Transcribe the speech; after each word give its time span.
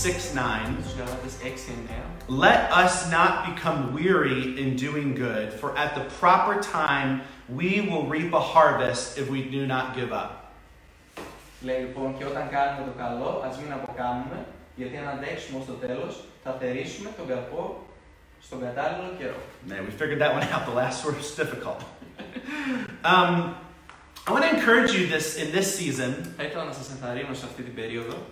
6 0.00 0.32
9. 0.34 0.76
Στους 0.80 0.94
Γαλάτες 0.98 1.34
6-9. 1.42 2.06
Let 2.28 2.70
us 2.72 3.10
not 3.10 3.32
become 3.50 3.78
weary 3.92 4.42
in 4.60 4.76
doing 4.76 5.14
good, 5.14 5.52
for 5.60 5.76
at 5.76 5.94
the 5.94 6.04
proper 6.20 6.54
time 6.78 7.10
we 7.48 7.70
will 7.88 8.06
reap 8.14 8.32
a 8.32 8.40
harvest 8.54 9.18
if 9.18 9.26
we 9.30 9.40
do 9.56 9.66
not 9.66 9.94
give 9.98 10.12
up. 10.12 10.30
Λέει 11.60 11.78
λοιπόν 11.80 12.18
και 12.18 12.24
όταν 12.24 12.48
κάνουμε 12.50 12.86
το 12.86 12.94
καλό, 12.98 13.42
ας 13.48 13.58
μην 13.58 13.72
αποκάμουμε, 13.72 14.46
γιατί 14.76 14.96
αν 14.96 15.08
αντέξουμε 15.08 15.58
ως 15.58 15.66
το 15.66 15.72
τέλος, 15.72 16.24
θα 16.44 16.56
θερήσουμε 16.60 17.10
τον 17.16 17.26
καρπό 17.26 17.86
στον 18.42 18.60
κατάλληλο 18.60 19.10
καιρό. 19.18 19.40
Man, 19.68 19.80
we 19.86 19.92
figured 20.00 20.20
that 20.24 20.32
one 20.38 20.44
out. 20.54 20.62
The 20.70 20.76
last 20.82 21.04
word 21.04 21.16
was 21.16 21.30
difficult. 21.42 21.80
um, 23.12 23.54
I 24.27 24.33
want 24.33 24.43
to 24.43 24.55
encourage 24.55 24.93
you 24.93 25.07
this 25.07 25.35
in 25.35 25.51
this 25.51 25.73
season 25.75 26.35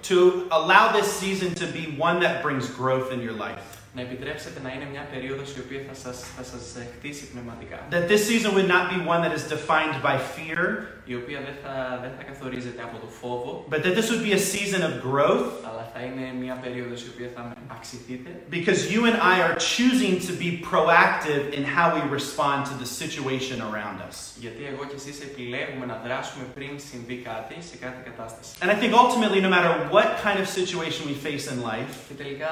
to 0.03 0.47
allow 0.51 0.91
this 0.91 1.11
season 1.11 1.55
to 1.55 1.65
be 1.65 1.95
one 1.97 2.19
that 2.19 2.43
brings 2.43 2.69
growth 2.69 3.11
in 3.11 3.21
your 3.21 3.33
life. 3.33 3.78
Να 3.95 4.01
επιτρέψετε 4.01 4.59
να 4.65 4.69
είναι 4.73 4.87
μια 4.91 5.03
περίοδος 5.13 5.49
η 5.57 5.59
οποία 5.65 5.81
θα 5.87 5.93
σας, 6.03 6.17
θα 6.37 6.43
σας 6.51 6.63
ε, 6.75 6.87
χτίσει 6.95 7.23
πνευματικά. 7.31 7.77
That 7.95 8.05
this 8.13 8.21
season 8.29 8.49
would 8.57 8.69
not 8.75 8.85
be 8.93 8.97
one 9.13 9.21
that 9.25 9.33
is 9.39 9.43
defined 9.57 9.95
by 10.07 10.15
fear, 10.35 10.61
Η 11.05 11.15
οποία 11.15 11.39
δεν 11.47 11.55
θα, 11.63 11.73
δεν 12.03 12.11
θα 12.17 12.23
καθορίζεται 12.29 12.81
από 12.87 12.97
το 13.03 13.07
φόβο, 13.21 13.65
but 13.73 13.79
that 13.85 13.93
this 13.97 14.07
would 14.11 14.23
be 14.29 14.33
a 14.41 14.43
season 14.53 14.81
of 14.89 14.93
growth 15.09 15.49
αλλά 15.69 15.83
θα 15.93 15.99
είναι 16.07 16.25
μια 16.43 16.55
περίοδος 16.63 16.99
η 17.07 17.09
οποία 17.13 17.29
θα 17.35 17.41
αξιθείτε. 17.77 18.29
because 18.57 18.79
you 18.93 19.01
and 19.09 19.17
I 19.33 19.35
are 19.45 19.55
choosing 19.75 20.13
to 20.27 20.33
be 20.43 20.49
proactive 20.71 21.43
in 21.57 21.63
how 21.77 21.87
we 21.97 22.01
respond 22.19 22.59
to 22.71 22.75
the 22.83 22.89
situation 23.01 23.57
around 23.69 23.97
us. 24.09 24.17
Γιατί 24.45 24.61
εγώ 24.71 24.83
και 24.89 24.95
εσείς 25.01 25.17
επιλέγουμε 25.29 25.85
να 25.91 26.01
δράσουμε 26.05 26.43
πριν 26.55 26.71
συμβεί 26.89 27.17
κάτι 27.29 27.55
σε 27.69 27.75
κάθε 27.83 28.01
κατάσταση. 28.09 28.49
And 28.63 28.69
I 28.75 28.75
think 28.81 28.91
ultimately, 29.03 29.41
no 29.47 29.51
matter 29.55 29.71
what 29.95 30.09
kind 30.25 30.37
of 30.43 30.47
situation 30.59 31.01
we 31.11 31.15
face 31.27 31.45
in 31.53 31.57
life, 31.71 31.91
Και 32.09 32.15
τελικά 32.23 32.51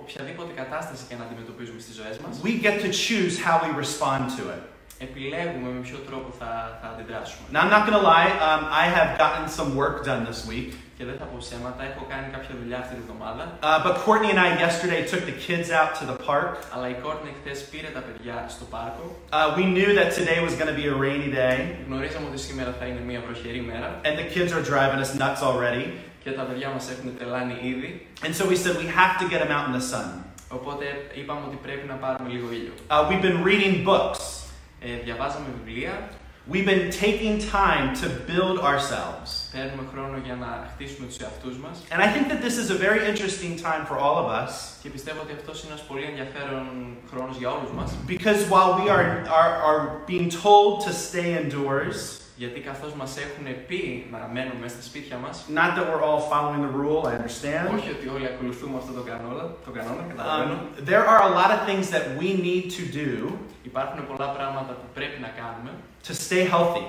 οποιαδήποτε 0.00 0.52
κατάσταση 0.62 1.02
και 1.08 1.14
να 1.18 1.24
αντιμετωπίζουμε 1.26 1.80
στις 1.80 1.94
ζωές 2.00 2.16
μας, 2.22 2.32
we 2.48 2.52
get 2.66 2.76
to 2.86 2.90
choose 3.06 3.34
how 3.46 3.56
we 3.64 3.70
respond 3.84 4.22
to 4.38 4.42
it. 4.56 4.62
επιλέγουμε 5.08 5.68
με 5.76 5.80
ποιο 5.86 5.98
τρόπο 6.08 6.28
θα, 6.38 6.78
θα 6.82 6.88
αντιδράσουμε. 6.92 7.44
Now, 7.52 7.60
I'm 7.64 7.72
not 7.76 7.82
going 7.86 7.98
to 8.02 8.06
lie, 8.14 8.28
um, 8.48 8.62
I 8.82 8.86
have 8.98 9.10
gotten 9.22 9.44
some 9.58 9.68
work 9.82 9.96
done 10.10 10.22
this 10.30 10.40
week. 10.52 10.70
Και 10.98 11.04
δεν 11.08 11.16
θα 11.20 11.24
πω 11.30 11.36
ψέματα, 11.44 11.82
έχω 11.90 12.02
κάνει 12.12 12.26
κάποια 12.36 12.54
δουλειά 12.60 12.78
αυτή 12.84 12.94
τη 12.98 13.02
βδομάδα, 13.06 13.44
Uh, 13.62 13.78
but 13.86 13.94
Courtney 14.06 14.30
and 14.34 14.40
I 14.46 14.48
yesterday 14.66 15.00
took 15.12 15.22
the 15.30 15.36
kids 15.46 15.68
out 15.78 15.90
to 16.00 16.04
the 16.10 16.18
park. 16.28 16.50
αλλά 16.74 16.86
η 16.94 16.96
Κόρτνη 17.02 17.30
χθες 17.38 17.58
πήρε 17.70 17.88
τα 17.96 18.00
παιδιά 18.06 18.36
στο 18.54 18.64
πάρκο. 18.74 19.04
Uh, 19.32 19.58
we 19.58 19.64
knew 19.76 19.90
that 20.00 20.08
today 20.18 20.38
was 20.48 20.54
going 20.60 20.70
to 20.74 20.78
be 20.82 20.86
a 20.94 20.96
rainy 21.06 21.30
day, 21.42 21.56
Γνωρίζαμε 21.88 22.26
ότι 22.30 22.38
σήμερα 22.48 22.74
θα 22.78 22.84
είναι 22.86 23.00
μια 23.10 23.20
βροχερή 23.26 23.60
μέρα 23.70 24.00
and 24.08 24.14
the 24.20 24.26
kids 24.34 24.50
are 24.56 24.64
driving 24.72 25.00
us 25.04 25.10
nuts 25.22 25.42
already. 25.50 25.84
και 26.23 26.31
τα 26.31 26.43
παιδιά 26.43 26.69
μας 26.69 26.89
έχουν 26.91 27.17
τελάνει 27.17 27.55
ήδη. 27.61 28.07
And 28.25 28.33
so 28.35 28.43
we 28.51 28.55
said 28.55 28.73
we 28.83 28.87
have 29.01 29.13
to 29.21 29.25
get 29.33 29.39
them 29.43 29.51
out 29.57 29.65
in 29.69 29.73
the 29.79 29.85
sun. 29.93 30.07
Οπότε 30.49 30.85
είπαμε 31.13 31.41
ότι 31.47 31.55
πρέπει 31.55 31.87
να 31.87 31.93
πάρουμε 31.93 32.29
λίγο 32.29 32.47
ήλιο. 32.51 32.73
Uh, 32.89 33.07
we've 33.09 33.21
been 33.21 33.43
reading 33.43 33.85
books. 33.87 34.21
Ε, 34.81 35.03
διαβάζαμε 35.03 35.45
βιβλία, 35.57 36.09
We've 36.49 36.65
been 36.65 36.89
taking 36.91 37.39
time 37.39 37.93
to 38.01 38.07
build 38.07 38.57
ourselves. 38.59 39.29
παίρνουμε 39.51 39.83
χρόνο 39.93 40.17
για 40.25 40.35
να 40.35 40.69
χτίσουμε 40.73 41.07
τους 41.07 41.17
εαυτούς 41.17 41.57
μας 41.57 41.83
And 41.91 42.01
I 42.01 42.07
think 42.13 42.25
that 42.31 42.41
this 42.41 42.57
is 42.57 42.69
a 42.69 42.77
very 42.87 43.01
interesting 43.11 43.53
time 43.67 43.83
for 43.89 43.97
all 43.97 44.17
of 44.23 44.27
us 44.41 44.51
και 44.81 44.89
πιστεύω 44.89 45.21
ότι 45.21 45.33
αυτός 45.33 45.63
είναι 45.63 45.71
ένας 45.71 45.83
πολύ 45.83 46.03
ενδιαφέρον 46.03 46.67
χρόνος 47.11 47.37
για 47.37 47.49
όλους 47.49 47.71
μας 47.71 47.91
because 48.07 48.41
while 48.53 48.71
we 48.79 48.89
are, 48.95 49.07
are, 49.39 49.53
are 49.69 49.81
being 50.11 50.29
told 50.45 50.71
to 50.85 50.91
stay 51.07 51.27
indoors, 51.41 51.97
γιατί 52.42 52.60
καθώς 52.60 52.92
μας 52.94 53.16
έχουν 53.16 53.66
πει 53.68 54.06
να 54.10 54.30
μένουμε 54.32 54.60
μέσα 54.60 54.74
στα 54.74 54.82
σπίτια 54.82 55.16
μας 55.24 55.44
not 55.58 55.70
that 55.76 55.86
we're 55.90 56.04
all 56.08 56.22
following 56.32 56.62
the 56.66 56.72
rule, 56.82 57.00
I 57.10 57.14
understand. 57.20 57.64
όχι 57.76 57.90
ότι 57.96 58.08
όλοι 58.14 58.26
ακολουθούμε 58.26 58.76
αυτό 58.78 58.92
το 58.92 59.02
κανόνα, 59.10 59.44
το 59.66 59.70
κανόνα 59.76 60.02
καταλαβαίνω. 60.08 60.54
Um, 60.54 60.88
there 60.90 61.04
are 61.12 61.22
a 61.30 61.32
lot 61.40 61.50
of 61.56 61.60
things 61.68 61.86
that 61.94 62.04
we 62.20 62.28
need 62.48 62.64
to 62.78 62.82
do 63.02 63.10
Υπάρχουν 63.62 64.06
πολλά 64.06 64.28
πράγματα 64.36 64.72
που 64.72 64.86
πρέπει 64.94 65.20
να 65.20 65.30
κάνουμε 65.40 65.70
to 66.06 66.12
stay 66.26 66.44
healthy. 66.54 66.84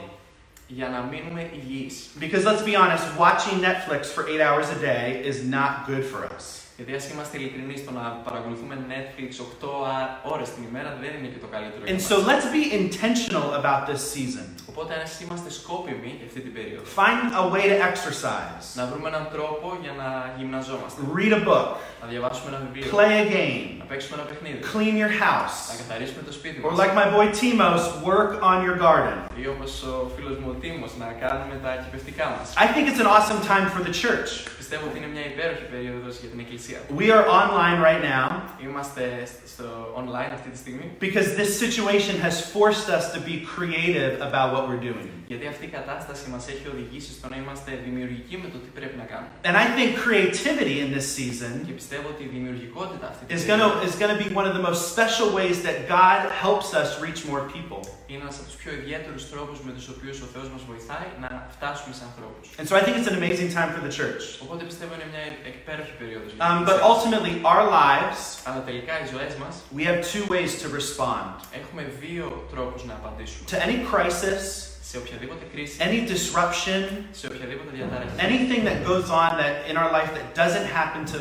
για 0.68 0.88
να 0.90 1.00
μείνουμε 1.02 1.50
υγιείς. 1.58 2.10
Because 2.20 2.44
let's 2.50 2.66
be 2.72 2.76
honest, 2.82 3.06
watching 3.26 3.56
Netflix 3.70 4.02
for 4.16 4.24
eight 4.32 4.42
hours 4.48 4.68
a 4.78 4.80
day 4.92 5.06
is 5.32 5.38
not 5.58 5.72
good 5.90 6.04
for 6.12 6.22
us. 6.36 6.63
Γιατί 6.78 6.94
ας 7.00 7.06
είμαστε 7.12 7.34
ειλικρινείς, 7.38 7.80
το 7.88 7.92
να 8.00 8.06
παρακολουθούμε 8.28 8.76
Netflix 8.94 9.30
8 9.48 9.68
α- 9.96 10.32
ώρες 10.34 10.48
την 10.56 10.64
ημέρα 10.70 10.90
δεν 11.04 11.12
είναι 11.18 11.30
και 11.34 11.42
το 11.46 11.50
καλύτερο 11.56 11.82
για 11.84 11.90
And 11.94 12.00
μας. 12.02 12.08
so 12.12 12.16
let's 12.30 12.48
be 12.58 12.64
intentional 12.82 13.48
about 13.62 13.82
this 13.90 14.02
season. 14.14 14.46
Οπότε 14.72 14.92
ας 15.06 15.12
είμαστε 15.24 15.50
σκόπιμοι 15.60 16.12
για 16.20 16.28
αυτή 16.30 16.40
την 16.46 16.54
περίοδο. 16.58 16.84
Find 17.02 17.24
a 17.42 17.44
way 17.54 17.64
to 17.74 17.78
exercise, 17.90 18.64
Να 18.80 18.84
βρούμε 18.90 19.08
έναν 19.14 19.26
τρόπο 19.36 19.68
για 19.84 19.94
να 20.02 20.08
γυμναζόμαστε. 20.38 21.00
read 21.18 21.34
a 21.40 21.42
book, 21.50 21.70
Να 22.02 22.06
διαβάσουμε 22.12 22.48
ένα 22.54 22.60
βιβλίο. 22.66 22.90
play 22.96 23.16
a 23.24 23.26
game, 23.38 23.66
Να 23.82 23.86
παίξουμε 23.92 24.14
ένα 24.20 24.26
παιχνίδι. 24.30 24.60
clean 24.74 24.96
your 25.04 25.14
Να 25.14 25.22
house, 25.26 25.58
καθαρίσουμε 25.82 26.22
το 26.30 26.34
σπίτι 26.40 26.58
or 26.66 26.70
μας. 26.72 26.78
like 26.82 26.94
my 27.02 27.08
boy 27.16 27.28
Timos, 27.40 27.84
work 28.12 28.32
on 28.52 28.58
your 28.68 28.78
garden. 28.88 29.18
Ή 29.42 29.46
όπως 29.54 29.72
ο 29.94 29.96
φίλος 30.16 30.36
μου 30.42 30.48
ο 30.54 30.56
Τίμος, 30.62 30.92
να 31.04 31.08
κάνουμε 31.24 31.56
τα 31.66 31.72
κυπευτικά 31.84 32.26
μας. 32.36 32.46
I 32.64 32.66
think 32.74 32.86
it's 32.92 33.02
an 33.06 33.10
awesome 33.18 33.42
time 33.52 33.66
for 33.74 33.82
the 33.88 33.94
church. 34.04 34.30
Πιστεύω 34.62 34.84
ότι 34.90 34.96
είναι 35.00 35.12
μια 35.16 35.26
υπέροχη 35.32 35.66
περίοδος 35.74 36.14
για 36.22 36.30
την 36.34 36.40
Εκκλησία. 36.44 36.62
We 37.03 37.11
are 37.17 37.25
online 37.43 37.79
right 37.89 38.03
now 38.17 38.27
Είμαστε 38.63 39.29
στο 39.53 39.65
online 39.97 40.33
αυτή 40.33 40.49
τη 40.51 40.59
στιγμή. 40.59 40.91
because 41.01 41.29
this 41.41 41.51
situation 41.65 42.15
has 42.27 42.37
forced 42.57 42.89
us 42.99 43.05
to 43.15 43.21
be 43.31 43.37
creative 43.57 44.13
about 44.29 44.49
what 44.55 44.63
we're 44.69 44.85
doing. 44.91 45.09
Γιατί 45.27 45.47
αυτή 45.47 45.65
η 45.65 45.69
κατάσταση 45.79 46.31
μας 46.31 46.49
έχει 46.49 46.67
οδηγήσει 46.75 47.13
στο 47.13 47.29
να 47.29 47.37
είμαστε 47.37 47.71
δημιουργικοί 47.85 48.37
με 48.43 48.49
το 48.53 48.59
τι 48.59 48.69
πρέπει 48.79 48.97
να 49.03 49.07
κάνουμε. 49.13 49.31
And 49.49 49.57
I 49.65 49.67
think 49.77 49.91
creativity 50.07 50.77
in 50.85 50.89
this 50.97 51.07
Και 51.17 51.23
season 51.23 51.55
πιστεύω 51.81 52.07
ότι 52.15 52.23
η 52.29 52.31
δημιουργικότητα 52.37 53.07
αυτή 53.13 53.23
τη 53.25 53.35
is 53.37 53.43
going 53.51 53.63
to 53.67 53.71
is 53.89 53.95
going 54.03 54.13
to 54.17 54.21
be 54.25 54.29
one 54.41 54.47
of 54.51 54.55
the 54.59 54.65
most 54.69 54.81
special 54.95 55.29
ways 55.39 55.57
that 55.67 55.77
God 55.99 56.19
helps 56.45 56.69
us 56.81 56.89
reach 57.07 57.21
more 57.33 57.43
people. 57.57 57.81
είναι 58.11 58.23
ένας 58.27 58.37
από 58.41 58.47
τους 58.51 58.57
πιο 58.63 58.71
ιδιαίτερους 58.81 59.23
τρόπους 59.33 59.59
με 59.67 59.73
τους 59.77 59.87
οποίους 59.95 60.17
ο 60.27 60.29
Θεός 60.35 60.47
μας 60.55 60.63
βοηθάει 60.71 61.09
να 61.25 61.31
φτάσουμε 61.55 61.93
σε 61.99 62.05
ανθρώπους. 62.09 62.45
And 62.61 62.67
so 62.71 62.73
I 62.79 62.83
think 62.85 62.95
it's 62.99 63.11
an 63.15 63.19
amazing 63.23 63.51
time 63.59 63.71
for 63.75 63.83
the 63.87 63.93
church. 64.01 64.23
Οπότε 64.45 64.63
πιστεύω 64.71 64.93
είναι 64.97 65.09
μια 65.13 65.23
υπέροχη 65.61 65.93
περίοδος. 66.01 66.31
για 66.53 66.53
την 66.53 66.55
Um, 66.57 66.59
but 66.69 66.77
Εκκλησία. 66.77 66.89
ultimately, 66.93 67.35
our 67.53 67.65
lives, 67.83 68.21
Αλλά 68.49 68.61
τελικά 68.69 68.93
οι 69.01 69.07
ζωές 69.15 69.33
μας 69.43 69.55
we 69.79 69.83
have 69.91 69.99
two 70.15 70.25
ways 70.35 70.51
to 70.63 70.67
respond 70.81 71.29
έχουμε 71.61 71.83
δύο 72.05 72.25
τρόπους 72.55 72.85
να 72.85 72.95
απαντήσουμε. 73.01 73.45
to 73.53 73.57
any 73.67 73.79
crisis, 73.93 74.43
Σε 74.91 74.97
οποιαδήποτε 74.99 75.45
κρίση, 75.53 75.77
any 75.89 76.01
disruption, 76.13 76.83
σε 77.21 77.27
οποιαδήποτε 77.27 77.71
διαταραχή, 77.79 78.11
anything 78.29 78.63
that 78.69 78.79
goes 78.91 79.09
on 79.23 79.31
that 79.43 79.55
in 79.71 79.75
our 79.83 79.91
life 79.99 80.11
that 80.17 80.27
doesn't 80.43 80.67
happen 80.79 81.01
to 81.15 81.19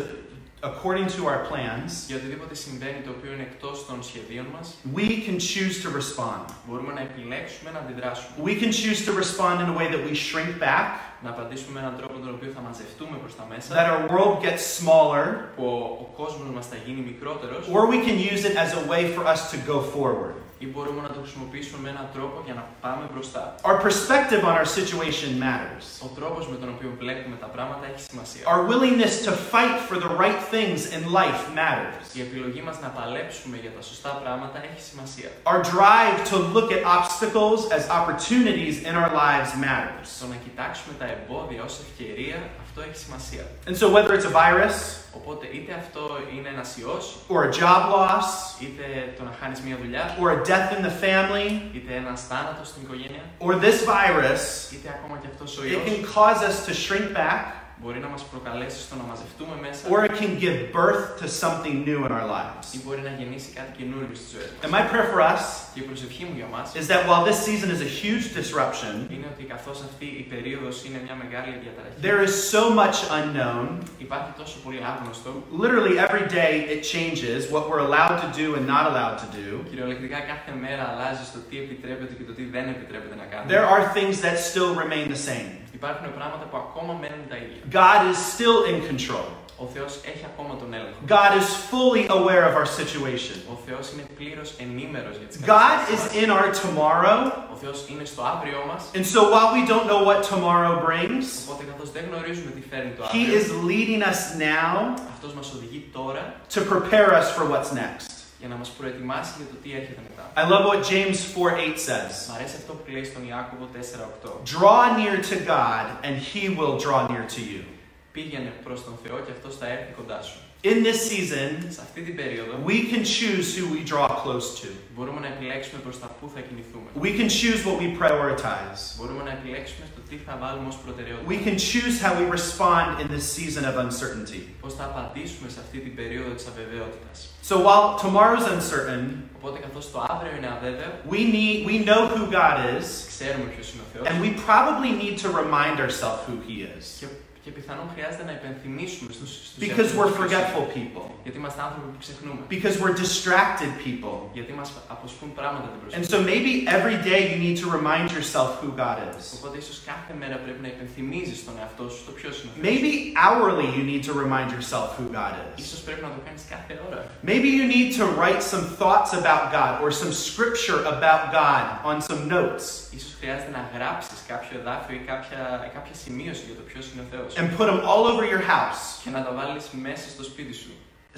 according 0.64 1.08
to 1.16 1.22
our 1.32 1.42
plans, 1.52 1.92
για 2.08 2.16
οτιδήποτε 2.16 2.56
συμβαίνει 2.56 3.02
το 3.06 3.10
οποίο 3.18 3.32
είναι 3.34 3.42
εκτός 3.52 3.86
των 3.86 4.04
σχεδίων 4.04 4.46
μας, 4.56 4.76
we 4.96 5.08
can 5.26 5.38
choose 5.52 5.76
to 5.84 5.90
respond. 6.00 6.46
μπορούμε 6.68 6.94
να 6.94 7.02
επιλέξουμε 7.02 7.70
να 7.72 7.80
αντιδράσουμε. 7.80 8.34
We 8.50 8.54
can 8.62 8.72
choose 8.82 9.00
to 9.08 9.12
respond 9.24 9.56
in 9.64 9.68
a 9.74 9.78
way 9.80 9.88
that 9.94 10.02
we 10.10 10.14
shrink 10.28 10.52
back, 10.68 10.88
Να 11.24 11.30
απαντήσουμε 11.30 11.72
με 11.74 11.80
έναν 11.80 11.98
τρόπο 11.98 12.14
τον 12.20 12.34
οποίο 12.34 12.52
θα 12.56 12.62
μαζευτούμε 12.62 13.18
προς 13.24 13.36
τα 13.36 13.46
μέσα, 13.52 13.70
that 13.78 13.88
our 13.94 14.04
world 14.14 14.38
gets 14.48 14.64
smaller, 14.82 15.26
που 15.56 15.64
ο, 15.66 15.76
ο 16.04 16.08
κόσμος 16.20 16.48
μας 16.56 16.68
θα 16.68 16.78
γίνει 16.86 17.02
μικρότερος, 17.02 17.62
or 17.76 17.82
we 17.94 18.00
can 18.08 18.18
use 18.34 18.44
it 18.50 18.56
as 18.64 18.72
a 18.80 18.84
way 18.92 19.04
for 19.16 19.24
us 19.34 19.42
to 19.52 19.58
go 19.72 19.78
forward. 19.96 20.36
Ή 20.65 20.67
μπορούμε 20.73 21.01
να 21.07 21.11
το 21.15 21.19
χρησιμοποιήσουμε 21.23 21.79
με 21.85 21.89
έναν 21.95 22.07
τρόπο 22.15 22.37
για 22.47 22.55
να 22.59 22.65
πάμε 22.85 23.05
μπροστά. 23.13 23.43
Our 23.71 23.79
perspective 23.89 24.43
on 24.49 24.55
our 24.61 24.69
situation 24.79 25.31
matters. 25.47 25.85
Ο 26.07 26.09
τρόπος 26.19 26.43
με 26.53 26.57
τον 26.61 26.69
οποίο 26.75 26.91
βλέπουμε 27.03 27.37
τα 27.45 27.49
πράγματα 27.55 27.85
έχει 27.91 28.03
σημασία. 28.11 28.43
Our 28.53 28.63
willingness 28.73 29.15
to 29.27 29.33
fight 29.53 29.77
for 29.89 29.97
the 30.05 30.13
right 30.23 30.41
things 30.55 30.81
in 30.97 31.03
life 31.21 31.43
matters. 31.61 32.05
Η 32.19 32.21
επιλογή 32.27 32.63
μας 32.67 32.77
να 32.85 32.89
παλέψουμε 32.99 33.57
για 33.65 33.73
τα 33.77 33.83
σωστά 33.91 34.11
πράγματα 34.23 34.57
έχει 34.69 34.81
σημασία. 34.91 35.29
Our 35.53 35.61
drive 35.77 36.17
to 36.33 36.37
look 36.55 36.69
at 36.77 36.83
obstacles 36.99 37.61
as 37.77 37.83
opportunities 37.99 38.77
in 38.89 38.95
our 39.01 39.13
lives 39.25 39.51
matters. 39.67 40.09
Το 40.23 40.27
να 40.33 40.37
κοιτάξουμε 40.45 40.93
τα 41.01 41.07
εμπόδια 41.15 41.61
ως 41.69 41.75
ευκαιρία, 41.85 42.39
αυτό 42.72 42.82
έχει 42.82 42.98
σημασία. 43.06 43.44
And 43.68 43.76
so, 43.76 43.86
whether 43.96 44.14
it's 44.18 44.26
a 44.26 44.36
virus, 44.46 44.78
Οπότε 45.22 45.46
είτε 45.56 45.74
αυτό 45.74 46.02
είναι 46.36 46.50
ένας 46.50 46.78
ιός, 46.78 47.16
or 47.30 47.42
a 47.50 47.52
job 47.60 47.84
loss, 47.96 48.30
είτε 48.64 48.86
το 49.18 49.24
να 49.24 49.34
χάνεις 49.40 49.60
μια 49.60 49.78
δουλειά, 49.82 50.18
or 50.22 50.30
a 50.38 50.40
death 50.50 50.70
in 50.76 50.82
the 50.88 50.96
family, 51.06 51.76
είτε 51.76 51.94
ένας 51.96 52.28
θάνατος 52.30 52.68
στην 52.68 52.82
οικογένεια, 52.84 53.24
or 53.46 53.54
this 53.66 53.80
virus, 53.96 54.44
είτε 54.74 54.88
ακόμα 54.98 55.18
και 55.22 55.28
αυτός 55.32 55.58
ο 55.58 55.62
it 55.64 55.72
ιός, 55.72 55.82
can 55.88 56.00
cause 56.16 56.42
us 56.50 56.58
to 56.68 56.74
shrink 56.86 57.08
back, 57.22 57.44
μπορεί 57.83 57.99
να 58.07 58.09
μας 58.15 58.23
προκαλέσει 58.33 58.81
στο 58.87 58.95
να 59.01 59.05
μαζευτούμε 59.11 59.55
μέσα 59.65 59.83
or 59.95 60.01
it 60.09 60.15
can 60.23 60.33
give 60.45 60.59
birth 60.81 61.05
to 61.23 61.27
something 61.43 61.75
new 61.89 61.99
in 62.07 62.13
our 62.19 62.29
lives. 62.39 62.65
ή 62.77 62.79
μπορεί 62.85 63.01
να 63.09 63.13
γεννήσει 63.19 63.49
κάτι 63.59 63.73
καινούριο 63.79 64.15
στις 64.21 64.31
ζωές 64.35 64.49
μας. 64.55 64.61
And 64.65 64.71
my 64.79 64.83
prayer 64.91 65.07
for 65.13 65.21
us; 65.35 65.43
Και 65.75 65.81
η 65.85 65.87
προσευχή 65.91 66.23
μου 66.29 66.35
για 66.41 66.49
μας 66.55 66.67
is 66.81 66.87
that 66.93 67.03
while 67.09 67.25
this 67.31 67.39
season 67.49 67.69
is 67.77 67.81
a 67.89 67.91
huge 68.03 68.27
disruption, 68.41 68.95
είναι 69.15 69.27
ότι 69.35 69.43
καθώς 69.55 69.79
αυτή 69.89 70.07
η 70.23 70.25
περίοδος 70.33 70.75
είναι 70.87 70.99
μια 71.07 71.17
μεγάλη 71.23 71.53
διαταραχή, 71.65 71.97
there 72.09 72.21
is 72.29 72.35
so 72.55 72.63
much 72.83 72.97
unknown. 73.21 73.67
υπάρχει 74.07 74.31
τόσο 74.41 74.57
πολύ 74.65 74.81
άγνωστο, 74.93 75.31
Literally 75.65 75.95
every 76.07 76.27
day 76.41 76.53
it 76.75 76.81
changes 76.95 77.41
what 77.55 77.63
we're 77.69 77.85
allowed 77.89 78.17
to 78.25 78.29
do 78.41 78.47
and 78.57 78.65
not 78.75 78.85
allowed 78.91 79.19
to 79.25 79.29
do. 79.41 79.49
κυριολεκτικά 79.71 80.19
κάθε 80.33 80.53
μέρα 80.65 80.83
αλλάζει 80.93 81.25
το 81.35 81.41
τι 81.49 81.55
επιτρέπεται 81.65 82.13
και 82.19 82.25
το 82.29 82.33
τι 82.39 82.45
δεν 82.55 82.65
επιτρέπεται 82.75 83.17
να 83.23 83.27
κάνουμε. 83.31 83.49
There 83.55 83.67
are 83.75 83.83
things 83.99 84.17
that 84.27 84.37
still 84.51 84.73
remain 84.83 85.07
the 85.17 85.23
same. 85.31 85.62
Υπάρχουν 85.82 86.08
πράγματα 86.20 86.46
που 86.50 86.58
ακόμα 86.66 86.94
μένουν 87.02 87.26
τα 87.32 87.38
ίδια. 87.44 87.62
God 87.82 88.02
is 88.12 88.18
still 88.34 88.60
in 88.72 88.78
control. 88.92 89.28
Ο 89.60 89.68
Θεός 89.74 89.92
έχει 90.12 90.26
ακόμα 90.32 90.54
τον 90.62 90.70
έλεγχο. 90.78 91.00
God 91.18 91.32
is 91.42 91.48
fully 91.72 92.04
aware 92.20 92.44
of 92.50 92.54
our 92.60 92.70
situation. 92.82 93.36
Ο 93.54 93.58
Θεός 93.66 93.86
είναι 93.92 94.04
πλήρως 94.20 94.50
ενήμερος 94.66 95.16
για 95.20 95.28
τις 95.32 95.38
God 95.40 95.46
καταστάσεις 95.48 96.00
is 96.00 96.04
μας. 96.06 96.22
in 96.24 96.28
our 96.38 96.50
tomorrow. 96.66 97.18
Ο 97.54 97.56
Θεός 97.62 97.78
είναι 97.92 98.06
στο 98.12 98.22
αύριο 98.34 98.60
μας. 98.70 98.82
And 98.98 99.06
so 99.16 99.20
while 99.34 99.50
we 99.58 99.62
don't 99.72 99.88
know 99.92 100.02
what 100.10 100.20
tomorrow 100.34 100.74
brings, 100.90 101.26
Οπότε 101.46 101.64
καθώς 101.72 101.90
δεν 101.96 102.04
γνωρίζουμε 102.10 102.52
τι 102.56 102.62
φέρνει 102.72 102.92
το 102.98 103.04
He 103.04 103.08
αύριο, 103.08 103.38
is 103.40 103.48
leading 103.70 104.02
us 104.12 104.22
now 104.54 104.76
αυτός 105.14 105.32
μας 105.38 105.48
οδηγεί 105.56 105.90
τώρα 105.98 106.24
to 106.54 106.60
prepare 106.74 107.10
us 107.20 107.28
for 107.38 107.44
what's 107.54 107.72
next. 107.84 108.08
για 108.42 108.48
να 108.48 108.56
μας 108.56 108.70
προετοιμάσει 108.78 109.32
για 109.38 109.48
το 109.52 109.58
τι 109.64 109.70
έρχεται 109.80 110.02
μετά. 110.08 110.24
I 110.42 110.44
love 110.52 110.64
what 110.70 110.82
James 110.92 111.20
4 111.34 111.52
8 111.68 111.78
says. 111.88 112.14
Μ' 112.30 112.36
αρέσει 112.38 112.56
αυτό 112.62 112.72
που 112.74 112.92
λέει 112.92 113.04
στον 113.12 113.28
Ιάκωβο 113.28 113.66
4.8. 113.74 114.30
Draw 114.56 114.84
near 115.00 115.16
to 115.32 115.36
God, 115.56 115.86
and 116.06 116.16
He 116.30 116.44
will 116.58 116.76
draw 116.86 117.00
near 117.12 117.26
to 117.36 117.42
you. 117.52 117.64
Πήγαινε 118.12 118.52
προς 118.64 118.84
τον 118.84 118.96
Θεό 119.04 119.18
και 119.26 119.32
αυτός 119.32 119.58
θα 119.58 119.68
έρθει 119.68 119.92
κοντά 120.00 120.22
σου. 120.22 120.40
In 120.64 120.84
this 120.84 121.00
season, 121.12 121.50
Σε 121.78 121.82
αυτή 121.88 122.02
την 122.02 122.16
περίοδο 122.16 122.54
we 122.66 122.78
can 122.92 123.04
choose 123.18 123.48
who 123.58 123.66
we 123.76 123.82
draw 123.94 124.08
close 124.26 124.48
to. 124.62 124.68
μπορούμε 124.96 125.20
να 125.20 125.28
επιλέξουμε 125.28 125.80
προς 125.86 126.00
τα 126.00 126.08
πού 126.20 126.26
θα 126.36 126.40
κινηθούμε. 126.48 126.88
We 127.06 127.12
can 127.20 127.30
choose 127.40 127.60
what 127.68 127.78
we 127.84 127.88
prioritize. 128.04 128.80
Μπορούμε 128.98 129.24
να 129.24 129.32
επιλέξουμε 129.40 129.86
στο 129.92 130.02
τι 130.10 130.16
θα 130.26 130.38
βάλουμε 130.42 130.68
ως 130.68 130.76
We 130.76 130.84
προτεραιότητα. 130.86 131.44
can 131.48 131.58
choose 131.72 131.96
how 132.06 132.12
we 132.22 132.26
respond 132.40 132.88
in 133.04 133.08
this 133.16 133.26
season 133.38 133.64
of 133.72 133.76
uncertainty. 133.86 134.42
Πώς 134.64 134.74
θα 134.80 134.84
απαντήσουμε 134.92 135.48
σε 135.56 135.60
αυτή 135.66 135.78
την 135.86 135.94
περίοδο 136.00 136.32
της 136.38 136.46
αβεβαιότητας. 136.52 137.18
So 137.50 137.56
while 137.68 137.86
tomorrow's 138.06 138.46
uncertain, 138.58 139.04
Οπότε 139.40 139.58
καθώς 139.66 139.92
το 139.92 139.98
αύριο 140.14 140.34
είναι 140.38 140.50
αβέβαιο, 140.58 140.92
we 141.14 141.22
need 141.36 141.58
we 141.72 141.76
know 141.90 142.02
who 142.14 142.24
God 142.42 142.56
is, 142.78 142.88
ξέρουμε 143.14 143.46
ποιος 143.54 143.68
είναι 143.72 143.84
ο 143.86 143.90
Θεός 143.94 144.04
and 144.10 144.16
we 144.26 144.30
probably 144.50 144.92
need 145.04 145.16
to 145.24 145.28
remind 145.42 145.76
ourselves 145.86 146.20
who 146.28 146.36
He 146.48 146.56
is. 146.76 146.84
και, 147.00 147.06
και 147.44 147.50
πιθανόν 147.58 147.88
χρειάζεται 147.94 148.24
να 148.24 148.32
υπενθυμίσουμε 148.40 149.12
στους, 149.18 149.32
στους 149.48 149.64
Because 149.64 149.70
εαυτούς 149.70 149.92
we're 149.92 149.96
μας 149.96 150.12
ποιος 150.12 150.32
είναι. 150.32 150.38
forgetful 150.38 150.66
people. 150.78 151.08
Γιατί 151.24 151.38
είμαστε 151.42 151.60
άνθρωποι 151.68 151.88
που 151.94 152.00
ξεχνούμε. 152.06 152.42
Because 152.56 152.76
we're 152.84 152.98
distracted 153.06 153.70
people. 153.88 154.16
Γιατί 154.38 154.52
μας 154.60 154.70
αποσπούν 154.96 155.30
πράγματα 155.40 155.68
την 155.74 155.80
And 155.80 155.82
προσοχή. 155.84 156.06
so 156.14 156.18
maybe 156.32 156.52
every 156.78 156.98
day 157.12 157.20
you 157.32 157.38
need 157.46 157.58
to 157.64 157.68
remind 157.80 158.06
yourself 158.18 158.50
who 158.62 158.68
God 158.86 158.98
is. 159.12 159.24
Οπότε 159.38 159.56
ίσως 159.64 159.78
κάθε 159.92 160.12
μέρα 160.22 160.36
πρέπει 160.44 160.62
να 160.66 160.70
υπενθυμίζεις 160.76 161.38
τον 161.48 161.54
εαυτό 161.62 161.84
σου 161.94 162.02
το 162.08 162.12
ποιος 162.18 162.34
είναι 162.40 162.50
ο 162.52 162.54
Θεός. 162.56 162.66
Maybe 162.70 162.92
hourly 163.26 163.68
you 163.78 163.84
need 163.92 164.04
to 164.10 164.14
remind 164.24 164.48
yourself 164.58 164.88
who 164.98 165.06
God 165.22 165.34
is. 165.44 165.54
Ίσως 165.66 165.80
πρέπει 165.88 166.02
να 166.08 166.12
το 166.16 166.20
κάνεις 166.28 166.44
κάθε 166.54 166.74
ώρα. 166.88 167.00
Maybe 167.32 167.48
you 167.60 167.66
need 167.76 167.90
to 168.00 168.04
write 168.20 168.42
some 168.54 168.66
thoughts 168.82 169.12
about 169.22 169.44
God 169.58 169.72
or 169.84 169.90
some 170.02 170.14
scripture 170.28 170.80
about 170.96 171.22
God 171.42 171.64
on 171.90 171.96
some 172.10 172.22
notes 172.38 172.66
Ίσως 173.00 173.14
χρειάζεται 173.20 173.52
να 173.60 173.64
γράψεις 173.76 174.18
κάποιο 174.32 174.54
εδάφιο 174.62 174.96
ή 175.02 175.04
κάποια, 175.12 175.40
κάποια 175.78 175.96
σημείωση 176.04 176.42
για 176.50 176.56
το 176.60 176.64
ποιος 176.70 176.86
είναι 176.92 177.02
ο 177.06 177.08
Θεός. 177.14 177.30
and 177.40 177.48
put 177.60 177.66
them 177.72 177.80
all 177.92 178.04
over 178.12 178.24
your 178.34 178.44
house 178.56 178.82
Και 179.04 179.10
να 179.18 179.22
τα 179.26 179.32
βάλεις 179.38 179.66
μέσα 179.88 180.06
στο 180.16 180.24
σπίτι 180.32 180.54
σου. 180.64 180.72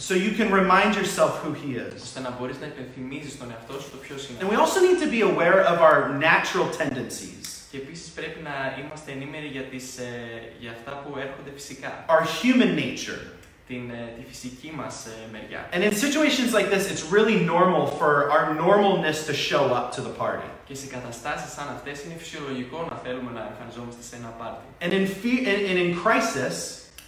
so 0.07 0.13
you 0.25 0.31
can 0.39 0.49
remind 0.61 0.89
yourself 0.99 1.31
who 1.43 1.51
He 1.61 1.69
is. 1.87 2.01
ώστε 2.03 2.19
να 2.19 2.29
μπορείς 2.39 2.57
να 2.59 2.65
υπενθυμίζεις 2.73 3.37
τον 3.39 3.47
εαυτό 3.51 3.73
σου 3.81 3.89
το 3.91 3.97
ποιος 3.97 4.27
είναι. 4.27 4.37
And 4.41 4.47
we 4.53 4.57
also 4.63 4.79
need 4.87 4.99
to 5.05 5.09
be 5.17 5.21
aware 5.31 5.59
of 5.73 5.77
our 5.87 5.99
natural 6.29 6.67
tendencies, 6.81 7.43
Και 7.71 7.77
επίσης 7.77 8.07
πρέπει 8.09 8.39
να 8.49 8.55
είμαστε 8.81 9.11
ενήμεροι 9.11 9.47
για, 9.47 9.61
τις, 9.71 9.97
ε, 9.97 10.09
για 10.59 10.71
αυτά 10.71 10.91
που 10.91 11.09
έρχονται 11.25 11.51
φυσικά. 11.55 12.05
our 12.13 12.23
human 12.41 12.71
nature. 12.85 13.21
Την, 13.73 13.89
ε, 13.89 14.13
τη 14.17 14.23
φυσική 14.31 14.71
μας 14.75 15.05
ε, 15.05 15.09
μεριά. 15.31 15.61
And 15.73 15.81
in 15.87 15.93
situations 16.05 16.49
like 16.57 16.69
this, 16.75 16.83
it's 16.91 17.05
really 17.17 17.37
normal 17.55 17.83
for 17.99 18.11
our 18.35 18.45
normalness 18.65 19.17
to 19.29 19.33
show 19.49 19.63
up 19.79 19.87
to 19.97 20.01
the 20.07 20.13
party. 20.23 20.49
Και 20.67 20.75
σε 20.75 20.87
καταστάσεις 20.87 21.51
σαν 21.53 21.67
αυτές 21.75 22.03
είναι 22.03 22.15
φυσιολογικό 22.17 22.87
να 22.89 22.95
θέλουμε 23.03 23.31
να 23.31 23.43
εμφανιζόμαστε 23.51 24.01
σε 24.09 24.15
ένα 24.15 24.27
πάρτι. 24.39 24.65
And 24.85 24.91
in, 24.99 25.05
fe- 25.21 25.43
and, 25.51 25.61
and 25.69 25.77
in 25.85 25.89
crisis, 26.05 26.55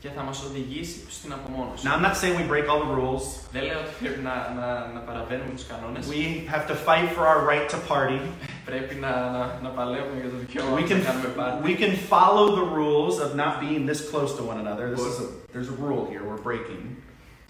και 0.00 0.08
θα 0.16 0.22
μας 0.22 0.42
οδηγήσει 0.48 1.00
στην 1.08 1.32
απομόνωση. 1.32 1.86
Now, 1.86 1.94
I'm 1.96 2.02
not 2.08 2.16
saying 2.20 2.34
we 2.42 2.46
break 2.54 2.66
all 2.70 2.80
the 2.86 2.92
rules. 3.02 3.24
Δεν 3.52 3.62
λέω 3.68 3.78
ότι 3.84 3.90
πρέπει 4.00 4.20
να, 4.28 4.34
να, 4.58 4.66
να 4.94 5.00
παραβαίνουμε 5.00 5.50
τους 5.54 5.66
κανόνες. 5.66 6.06
We 6.08 6.24
have 6.54 6.64
to 6.70 6.74
fight 6.88 7.08
for 7.16 7.24
our 7.30 7.40
right 7.50 7.66
to 7.74 7.78
party. 7.92 8.18
Πρέπει 8.64 8.94
να, 8.94 9.12
να, 9.30 9.58
να 9.62 9.68
παλεύουμε 9.68 10.20
για 10.20 10.30
το 10.30 10.36
δικαίωμα 10.44 10.76
We 10.76 10.80
μας 10.80 10.90
can, 10.90 10.96
να 10.96 11.04
κάνουμε 11.08 11.28
πάρτι. 11.38 11.58
we 11.70 11.76
can 11.82 11.94
follow 12.12 12.44
the 12.60 12.66
rules 12.80 13.14
of 13.24 13.30
not 13.42 13.52
being 13.64 13.82
this 13.90 14.00
close 14.10 14.30
to 14.38 14.42
one 14.52 14.58
another. 14.64 14.84
This 14.96 15.06
is 15.12 15.18
a, 15.24 15.28
there's 15.54 15.70
a 15.76 15.78
rule 15.86 16.02
here 16.12 16.22
we're 16.30 16.44
breaking. 16.50 16.82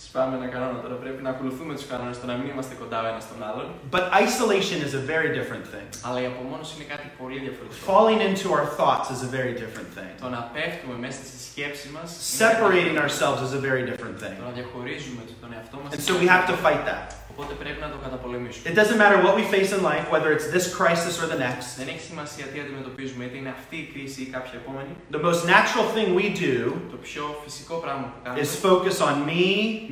Σπάμε 0.00 0.36
ένα 0.36 0.46
κανόνα 0.46 0.78
τώρα. 0.84 0.94
Πρέπει 0.94 1.22
να 1.22 1.30
ακολουθούμε 1.30 1.74
τους 1.74 1.86
κανόνες, 1.86 2.20
το 2.20 2.26
να 2.26 2.34
μην 2.38 2.46
είμαστε 2.52 2.74
κοντά 2.80 2.98
ο 3.04 3.06
ένας 3.12 3.24
τον 3.30 3.40
άλλον. 3.48 3.66
But 3.96 4.04
isolation 4.24 4.78
is 4.86 4.92
a 5.00 5.02
very 5.12 5.30
different 5.38 5.66
thing. 5.74 5.88
Αλλά 6.06 6.18
η 6.24 6.26
απομόνωση 6.32 6.72
είναι 6.76 6.88
κάτι 6.94 7.08
πολύ 7.20 7.38
διαφορετικό. 7.44 7.82
Falling 7.92 8.20
into 8.28 8.46
our 8.56 8.66
thoughts 8.78 9.06
is 9.14 9.20
a 9.28 9.30
very 9.38 9.54
different 9.62 9.90
thing. 9.98 10.12
Το 10.24 10.28
να 10.36 10.40
πέφτουμε 10.54 10.94
μέσα 11.04 11.20
στη 11.28 11.38
σκέψη 11.48 11.86
μας. 11.96 12.08
είναι 12.22 12.42
Separating 12.42 12.96
κάτι 13.00 13.00
ourselves 13.04 13.40
is 13.46 13.52
a 13.60 13.62
very 13.68 13.82
different 13.90 14.16
thing. 14.22 14.34
Το 14.40 14.44
να 14.48 14.52
διαχωρίζουμε 14.58 15.22
τον 15.42 15.50
εαυτό 15.56 15.76
μας. 15.82 15.90
And 15.94 16.02
so 16.08 16.12
we 16.22 16.26
have 16.34 16.44
to 16.52 16.56
fight 16.64 16.82
that. 16.90 17.06
Οπότε 17.32 17.52
πρέπει 17.62 17.80
να 17.86 17.90
το 17.94 17.98
καταπολεμήσουμε. 18.04 18.64
It 18.70 18.76
doesn't 18.80 18.98
matter 19.04 19.18
what 19.26 19.34
we 19.40 19.44
face 19.56 19.70
in 19.76 19.80
life, 19.92 20.04
whether 20.14 20.30
it's 20.36 20.48
this 20.56 20.66
crisis 20.78 21.14
or 21.22 21.26
the 21.34 21.40
next. 21.46 21.66
Δεν 21.80 21.88
έχει 21.92 22.02
σημασία 22.10 22.44
τι 22.52 22.56
αντιμετωπίζουμε, 22.64 23.24
είτε 23.24 23.36
είναι 23.40 23.52
αυτή 23.58 23.76
η 23.84 23.86
κρίση 23.92 24.20
ή 24.26 24.28
κάποια 24.36 24.56
επόμενη. 24.62 24.92
The 25.16 25.22
most 25.28 25.40
natural 25.54 25.86
thing 25.94 26.08
we 26.20 26.26
do 26.44 26.54
Το 26.94 26.98
πιο 27.08 27.24
φυσικό 27.44 27.74
πράγμα 27.84 28.06
που 28.12 28.18
κάνουμε 28.24 28.42
is 28.46 28.52
focus 28.68 28.96
on 29.08 29.14
me, 29.30 29.44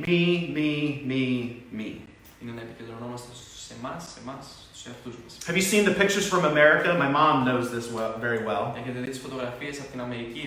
me, 0.07 0.21
me, 0.57 0.71
me, 1.09 1.23
me. 1.77 1.89
είναι 2.41 2.53
να 2.57 2.61
επικεντρωνόμαστε 2.67 3.31
σε 3.65 3.73
εμά, 3.79 3.93
σε 4.13 4.17
εμά, 4.23 4.35
στου 4.75 4.89
εαυτού 4.89 5.09
μα. 5.21 5.27
Have 5.49 5.57
you 5.59 5.65
seen 5.71 5.83
the 5.89 5.95
pictures 6.01 6.27
from 6.33 6.43
America? 6.53 6.89
My 7.05 7.11
mom 7.19 7.35
knows 7.47 7.65
this 7.75 7.87
well, 7.95 8.13
very 8.27 8.41
well. 8.49 8.65
Έχετε 8.81 8.99
δει 9.03 9.09
τι 9.15 9.19
φωτογραφίε 9.25 9.71
από 9.81 9.89
την 9.93 10.01
Αμερική. 10.05 10.45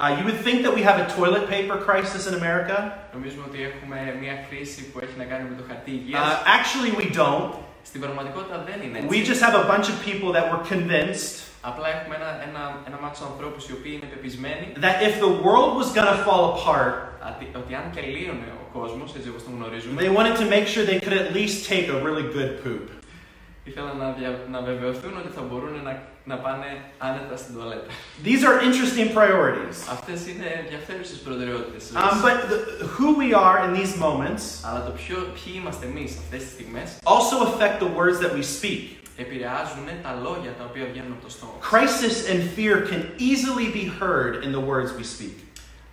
Uh, 0.00 0.16
you 0.18 0.24
would 0.28 0.40
think 0.46 0.58
that 0.64 0.74
we 0.78 0.82
have 0.88 0.98
a 1.04 1.06
toilet 1.18 1.44
paper 1.54 1.76
crisis 1.86 2.22
in 2.28 2.34
America. 2.42 2.76
Νομίζουμε 3.14 3.44
ότι 3.48 3.58
έχουμε 3.62 4.16
μια 4.20 4.34
κρίση 4.48 4.90
που 4.90 4.98
έχει 5.02 5.16
να 5.18 5.24
κάνει 5.24 5.48
με 5.48 5.56
το 5.60 5.64
χαρτί 5.68 5.90
υγεία. 5.90 6.18
Uh, 6.18 6.56
actually, 6.58 6.92
we 7.00 7.06
don't. 7.20 7.52
Στην 7.82 8.00
πραγματικότητα 8.00 8.64
δεν 8.68 8.78
είναι 8.88 8.98
We 9.08 9.18
έτσι. 9.18 9.30
just 9.32 9.42
have 9.46 9.56
a 9.64 9.66
bunch 9.72 9.86
of 9.92 9.96
people 10.08 10.30
that 10.36 10.44
were 10.52 10.62
convinced 10.74 11.34
Απλά 11.62 11.86
έχουμε 11.96 12.14
ένα, 12.20 12.30
ένα, 12.48 12.62
ένα 12.88 12.98
μάτσο 13.02 13.24
ανθρώπου 13.30 13.60
οι 13.68 13.72
οποίοι 13.78 13.94
είναι 13.96 14.08
πεπισμένοι 14.12 14.66
that 14.86 14.96
if 15.08 15.14
the 15.26 15.32
world 15.46 15.72
was 15.80 15.88
going 15.96 16.10
to 16.14 16.18
fall 16.26 16.44
apart, 16.54 16.94
ότι, 17.30 17.44
ότι 17.60 17.72
αν 17.80 17.84
και 17.94 18.00
λύωνε 18.14 18.48
ο 18.64 18.66
κόσμο, 18.78 19.04
έτσι 19.16 19.28
όπω 19.32 19.40
τον 19.46 19.52
γνωρίζουμε, 19.58 19.96
they 20.04 20.12
wanted 20.18 20.36
to 20.42 20.46
make 20.56 20.66
sure 20.72 20.82
they 20.92 21.00
could 21.04 21.18
at 21.24 21.30
least 21.38 21.56
take 21.72 21.86
a 21.96 21.98
really 22.06 22.26
good 22.36 22.52
poop. 22.64 22.84
ήθελαν 23.64 23.96
να, 23.96 24.08
δια, 24.18 24.30
να 24.50 24.60
βεβαιωθούν 24.60 25.14
ότι 25.22 25.30
θα 25.36 25.42
μπορούν 25.48 25.74
να, 25.86 25.92
να 26.24 26.36
πάνε 26.36 26.66
άνετα 26.98 27.36
στην 27.36 27.54
τουαλέτα. 27.54 27.86
These 28.24 28.42
are 28.48 28.56
interesting 28.66 29.08
priorities. 29.18 29.76
Αυτέ 29.96 30.12
είναι 30.30 30.46
ενδιαφέρουσε 30.62 31.14
προτεραιότητε. 31.26 31.78
Um, 31.94 32.22
but 32.26 32.36
the, 32.50 32.58
who 32.96 33.08
we 33.22 33.28
are 33.46 33.58
in 33.66 33.72
these 33.80 33.94
moments 34.06 34.42
Αλλά 34.68 34.84
το 34.84 34.90
ποιο, 34.90 35.16
ποιοι 35.16 35.52
είμαστε 35.56 35.86
εμεί 35.86 36.04
αυτέ 36.24 36.36
τι 36.36 36.44
στιγμέ 36.54 36.82
also 37.04 37.36
affect 37.48 37.76
the 37.84 37.90
words 37.98 38.16
that 38.24 38.32
we 38.38 38.44
speak. 38.60 38.82
επηρεάζουν 39.16 39.86
τα 40.02 40.12
λόγια 40.22 40.50
τα 40.58 40.64
οποία 40.68 40.84
βγαίνουν 40.92 41.12
από 41.12 41.22
το 41.24 41.30
στόμα. 41.30 41.52
μας. 41.60 41.68
Crisis 41.72 42.16
and 42.32 42.40
fear 42.56 42.76
can 42.92 43.02
easily 43.30 43.68
be 43.80 43.84
heard 44.00 44.32
in 44.46 44.50
the 44.56 44.64
words 44.72 44.90
we 45.00 45.04
speak, 45.16 45.36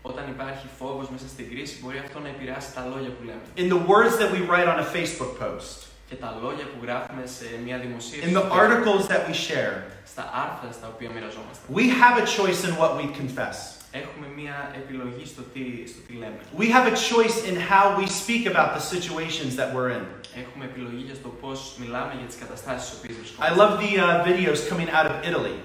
Όταν 0.01 0.23
υπάρχει 0.35 0.67
φόβος 0.79 1.09
μέσα 1.09 1.27
στην 1.27 1.49
κρίση, 1.49 1.79
μπορεί 1.83 1.97
αυτό 2.05 2.19
να 2.19 2.27
επηρεάσει 2.27 2.73
τα 2.73 2.83
λόγια 2.93 3.09
που 3.15 3.23
λέμε. 3.29 3.41
in 3.63 3.67
the 3.75 3.81
words 3.93 4.13
that 4.21 4.29
we 4.35 4.39
write 4.51 4.67
on 4.73 4.79
a 4.85 4.87
Facebook 4.97 5.33
post, 5.45 5.75
Και 6.11 6.15
τα 6.15 6.37
λόγια 6.41 6.65
που 6.71 6.77
γράφουμε 6.85 7.23
σε 7.37 7.45
μια 7.65 7.77
δημοσίευση. 7.77 8.29
in 8.29 8.33
the 8.39 8.45
articles 8.63 9.03
that 9.11 9.21
we 9.29 9.33
share. 9.47 9.75
Στα 10.13 10.23
άρθρα 10.45 10.69
στα 10.77 10.87
οποία 10.93 11.09
μοιραζόμαστε. 11.15 11.63
We 11.79 11.85
have 12.01 12.15
a 12.23 12.25
choice 12.37 12.59
in 12.67 12.73
what 12.81 12.91
we 12.99 13.05
confess. 13.21 13.57
Έχουμε 13.91 14.27
μια 14.39 14.71
επιλογή 14.81 15.25
στο 15.25 15.41
τι, 15.53 15.63
στο 15.91 16.01
τι 16.07 16.13
λέμε. 16.13 16.39
We 16.61 16.67
have 16.75 16.85
a 16.93 16.95
choice 17.11 17.37
in 17.49 17.55
how 17.71 17.85
we 17.99 18.05
speak 18.21 18.43
about 18.53 18.69
the 18.77 18.83
situations 18.95 19.51
that 19.59 19.69
we're 19.75 19.91
in. 19.97 20.03
Έχουμε 20.43 20.65
επιλογή 20.71 21.03
για 21.09 21.15
το 21.23 21.29
πώς 21.41 21.75
μιλάμε 21.81 22.13
για 22.19 22.27
τις 22.27 22.37
καταστάσεις 22.43 22.87
στις 22.87 22.97
οποίες 22.99 23.15
I 23.15 23.19
βρισκόμαστε. 23.19 23.55
love 23.61 23.73
the 23.83 23.91
uh, 24.05 24.27
videos 24.29 24.59
coming 24.71 24.89
out 24.97 25.07
of 25.11 25.15
Italy. 25.31 25.57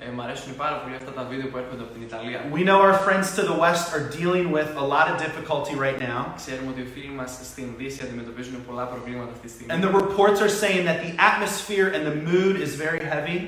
Ε, 0.00 0.10
μ' 0.14 0.20
αρέσουν 0.20 0.56
πάρα 0.56 0.76
πολύ 0.82 0.94
αυτά 0.94 1.12
τα 1.18 1.22
βίντεο 1.30 1.46
που 1.50 1.58
έρχονται 1.62 1.82
από 1.86 1.92
την 1.96 2.02
Ιταλία. 2.08 2.38
We 2.58 2.62
know 2.68 2.78
our 2.86 2.96
friends 3.06 3.26
to 3.38 3.42
the 3.50 3.58
west 3.64 3.84
are 3.96 4.04
dealing 4.20 4.46
with 4.58 4.70
a 4.84 4.86
lot 4.94 5.06
of 5.10 5.14
difficulty 5.26 5.74
right 5.86 6.00
now. 6.10 6.20
Ξέρουμε 6.42 6.68
ότι 6.72 6.80
οι 6.80 6.88
φίλοι 6.94 7.14
μας 7.20 7.30
στην 7.50 7.66
Δύση 7.78 8.00
αντιμετωπίζουν 8.06 8.54
πολλά 8.68 8.84
προβλήματα 8.92 9.30
αυτή 9.34 9.46
τη 9.46 9.52
στιγμή. 9.52 9.70
And 9.74 9.82
the 9.86 9.94
reports 10.02 10.38
are 10.46 10.54
saying 10.62 10.82
that 10.90 10.98
the 11.06 11.12
atmosphere 11.30 11.88
and 11.96 12.02
the 12.10 12.16
mood 12.30 12.54
is 12.66 12.72
very 12.84 13.02
heavy. 13.12 13.38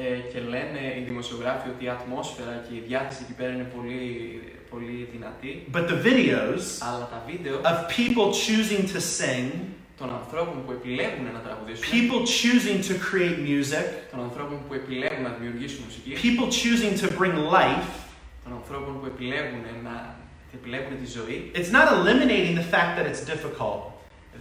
Ε, 0.00 0.18
και 0.32 0.40
λένε 0.40 0.80
οι 0.98 1.02
δημοσιογράφοι 1.08 1.68
ότι 1.68 1.84
η 1.84 1.88
ατμόσφαιρα 1.88 2.64
και 2.68 2.74
η 2.74 2.82
διάθεση 2.86 3.20
εκεί 3.24 3.32
πέρα 3.32 3.52
είναι 3.52 3.68
πολύ, 3.76 4.02
πολύ 4.70 5.08
δυνατή, 5.12 5.66
but 5.74 5.84
the 5.90 5.98
videos 6.08 6.62
αλλά 6.88 7.08
τα 7.12 7.24
βίντεο 7.28 7.60
of 7.72 7.78
people 7.98 8.26
choosing 8.44 8.82
to 8.94 9.00
sing, 9.18 9.48
των 10.02 10.08
ανθρώπων 10.20 10.56
που 10.64 10.72
επιλέγουν 10.72 11.24
να 11.36 11.40
τραγουδήσουν, 11.46 11.84
people 11.96 12.22
choosing 12.40 12.78
to 12.88 12.94
create 13.08 13.38
music, 13.52 13.86
των 14.10 14.20
ανθρώπων 14.26 14.56
που 14.66 14.74
επιλέγουν 14.74 15.22
να 15.22 15.32
δημιουργήσουν 15.36 15.80
μουσική, 15.86 16.10
people 16.24 16.48
choosing 16.62 16.92
to 17.02 17.06
bring 17.18 17.34
life, 17.58 17.88
των 18.44 18.52
ανθρώπων 18.60 18.92
που 19.00 19.06
επιλέγουν 19.06 19.62
να 19.88 20.16
επιλέγουν 20.54 20.92
τη 21.02 21.06
ζωή, 21.18 21.50
it's 21.54 21.72
not 21.78 21.86
eliminating 21.96 22.54
the 22.62 22.68
fact 22.74 22.90
that 22.96 23.06
it's 23.10 23.24
difficult. 23.34 23.82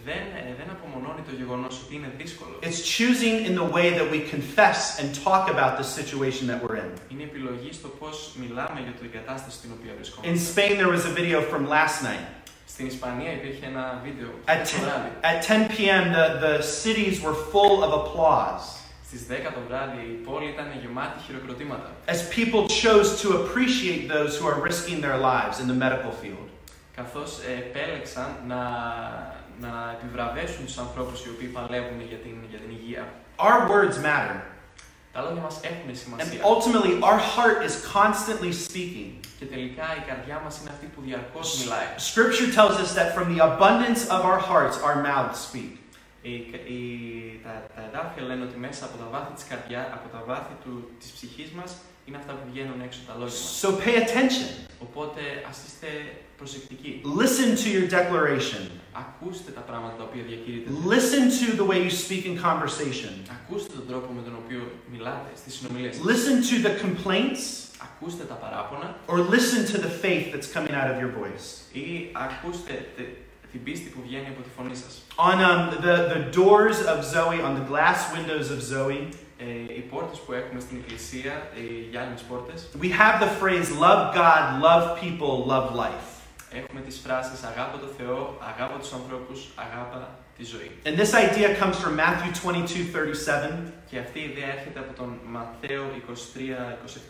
δεν, 0.06 0.24
ε, 0.40 0.56
δεν 0.60 0.70
απομονώνει 0.76 1.22
το 1.30 1.34
γεγονός 1.40 1.74
ότι 1.84 1.96
είναι 1.96 2.12
δύσκολο. 2.18 2.56
It's 2.68 2.82
choosing 2.98 3.36
in 3.48 3.54
the 3.62 3.68
way 3.78 3.88
that 3.98 4.08
we 4.14 4.20
confess 4.36 4.80
and 5.00 5.08
talk 5.28 5.44
about 5.56 5.74
the 5.82 5.88
situation 6.00 6.44
that 6.52 6.60
we're 6.64 6.78
in. 6.84 6.92
Είναι 7.12 7.24
επιλογή 7.24 7.72
στο 7.74 7.88
πώς 7.88 8.16
μιλάμε 8.42 8.80
για 8.84 8.92
την 9.00 9.12
κατάσταση 9.12 9.58
στην 9.58 9.70
οποία 9.78 9.92
In 9.92 9.96
βρισκόμαστε. 9.96 10.38
Spain, 10.54 10.74
there 10.82 10.92
was 10.98 11.06
a 11.12 11.14
video 11.22 11.40
from 11.52 11.62
last 11.78 11.98
night. 12.10 12.26
Στην 12.72 12.86
Ισπανία 12.88 13.32
υπήρχε 13.32 13.66
ένα 13.66 14.02
βίντεο 14.04 14.30
At 14.46 14.58
το 14.64 14.78
10, 14.78 14.82
βράδυ. 14.84 15.10
at 15.32 15.40
10 15.48 15.72
p.m., 15.76 16.04
the, 16.18 16.26
the 16.46 16.56
cities 16.84 17.16
were 17.26 17.38
full 17.54 17.76
of 17.88 17.92
applause 18.02 18.64
Στις 19.10 19.22
10 19.30 19.34
το 19.54 19.60
βράδυ 19.68 20.02
η 20.16 20.18
πόλη 20.28 20.48
ήταν 20.50 20.68
γεμάτη 20.82 21.20
χειροκροτήματα. 21.26 21.90
as 22.08 22.22
people 22.40 22.64
chose 22.84 23.08
to 23.24 23.28
appreciate 23.42 24.02
those 24.16 24.32
who 24.40 24.46
are 24.52 24.60
risking 24.70 24.98
their 25.06 25.18
lives 25.32 25.56
in 25.62 25.68
the 25.72 25.78
medical 25.86 26.12
field. 26.22 26.48
Καθώς 26.96 27.40
ε, 27.48 27.52
επέλεξαν 27.64 28.30
να, 28.48 28.62
να 29.66 29.72
επιβραβεύσουν 30.02 30.66
τους 30.66 30.78
ανθρώπους 30.78 31.26
οι 31.26 31.30
οποίοι 31.30 31.48
παλεύουν 31.48 32.00
για 32.10 32.18
την, 32.18 32.36
για 32.50 32.60
την 32.60 32.70
υγεία. 32.78 33.04
Our 33.48 33.60
words 33.74 33.98
matter, 34.10 34.38
and 35.18 35.98
σημασία. 35.98 36.42
ultimately, 36.44 37.02
our 37.02 37.18
heart 37.18 37.64
is 37.66 37.74
constantly 37.94 38.52
speaking. 38.52 39.20
Και 39.40 39.46
τελικά 39.46 39.86
η 40.02 40.04
καρδιά 40.08 40.42
μας 40.44 40.60
είναι 40.60 40.70
αυτή 40.70 40.86
που 40.86 41.02
διαρκώς 41.02 41.64
μιλάει. 41.64 41.88
Scripture 41.98 42.50
tells 42.60 42.76
us 42.84 42.94
that 43.00 43.10
from 43.16 43.28
the 43.34 43.40
abundance 43.52 44.02
of 44.16 44.22
our 44.30 44.40
hearts, 44.50 44.76
our 44.88 44.98
mouths 45.10 45.40
speak. 45.50 45.74
Η, 46.22 46.34
η, 46.76 46.82
τα, 47.44 47.54
τα 47.76 47.82
εδάφια 47.88 48.24
λένε 48.24 48.44
ότι 48.44 48.58
μέσα 48.58 48.86
από 48.86 48.98
τα 48.98 49.08
βάθη 49.12 49.34
της 49.34 49.44
καρδιά, 49.44 49.82
από 49.94 50.08
τα 50.16 50.24
βάθη 50.28 50.56
του, 50.64 50.90
της 51.00 51.10
ψυχής 51.12 51.52
μας, 51.52 51.72
είναι 52.06 52.18
αυτά 52.18 52.34
που 52.34 52.46
βγαίνουν 52.52 52.82
έξω 52.88 53.00
τα 53.08 53.14
λόγια 53.20 53.40
μας. 53.40 53.60
So 53.62 53.70
pay 53.84 53.96
attention. 54.04 54.50
Οπότε 54.86 55.22
ας 55.50 55.58
είστε 55.66 55.88
προσεκτικοί. 56.42 57.02
Listen 57.24 57.50
to 57.64 57.68
your 57.76 57.86
declaration. 57.98 58.62
Ακούστε 59.04 59.52
τα 59.52 59.62
πράγματα 59.70 59.96
τα 59.98 60.04
οποία 60.04 60.24
διακηρύτετε. 60.30 60.76
Listen 60.96 61.24
to 61.40 61.46
the 61.62 61.66
way 61.70 61.78
you 61.88 61.92
speak 62.04 62.24
in 62.30 62.36
conversation. 62.50 63.12
Ακούστε 63.38 63.74
τον 63.80 63.88
τρόπο 63.88 64.10
με 64.18 64.22
τον 64.28 64.36
οποίο 64.44 64.62
μιλάτε 64.92 65.30
στις 65.42 65.54
συνομιλίες 65.56 65.96
σας. 65.96 66.04
Listen 66.12 66.36
to 66.50 66.56
the 66.68 66.74
complaints 66.86 67.44
Ακούστε 67.88 68.24
τα 68.24 68.34
παράπονα 68.34 68.96
or 69.12 69.18
listen 69.36 69.62
to 69.74 69.78
the 69.86 69.92
faith 70.04 70.26
that's 70.34 70.50
coming 70.56 70.74
out 70.80 70.90
of 70.94 70.98
your 71.04 71.12
voice. 71.22 71.46
ή 71.82 71.86
ακούστε 72.26 72.74
τε- 72.98 73.16
την 73.52 73.64
πίστη 73.64 73.90
που 73.90 74.00
βγαίνει 74.06 74.28
από 74.34 74.42
τη 74.42 74.50
φωνή 74.58 74.76
σας. 74.76 74.94
On 75.30 75.38
um, 75.50 75.62
the, 75.86 75.96
the 76.14 76.22
doors 76.40 76.78
of 76.94 76.98
Zoe, 77.14 77.38
on 77.48 77.54
the 77.60 77.66
glass 77.72 78.00
windows 78.18 78.48
of 78.56 78.60
Zoe, 78.74 79.02
Ε, 79.40 79.74
οι 79.78 79.80
πόρτες 79.90 80.20
που 80.20 80.34
έχουμε 80.34 80.60
στην 80.60 80.78
εκκλησία, 80.78 81.34
οι 81.56 81.88
γυάλινες 81.90 82.22
πόρτες, 82.22 82.68
we 82.82 82.90
have 83.02 83.16
the 83.26 83.32
phrase 83.42 83.68
love 83.86 84.02
God, 84.22 84.44
love 84.68 84.86
people, 85.04 85.34
love 85.54 85.68
life. 85.86 86.08
έχουμε 86.60 86.82
τις 86.88 86.98
φράσεις 87.04 87.40
αγάπα 87.52 87.78
το 87.84 87.90
Θεό, 87.98 88.38
αγάπα 88.52 88.78
τους 88.82 88.94
ανθρώπους, 88.94 89.40
αγάπα 89.66 90.00
τη 90.38 90.44
ζωή. 90.54 90.72
And 90.88 90.96
this 91.02 91.14
idea 91.26 91.48
comes 91.62 91.76
from 91.84 91.94
Matthew 92.04 92.32
22 92.34 92.84
37. 92.94 93.72
Και 93.90 93.98
αυτή 94.00 94.20
η 94.20 94.24
ιδέα 94.32 94.50
έρχεται 94.58 94.80
από 94.80 94.94
τον 95.00 95.10
Ματθαίο 95.34 95.84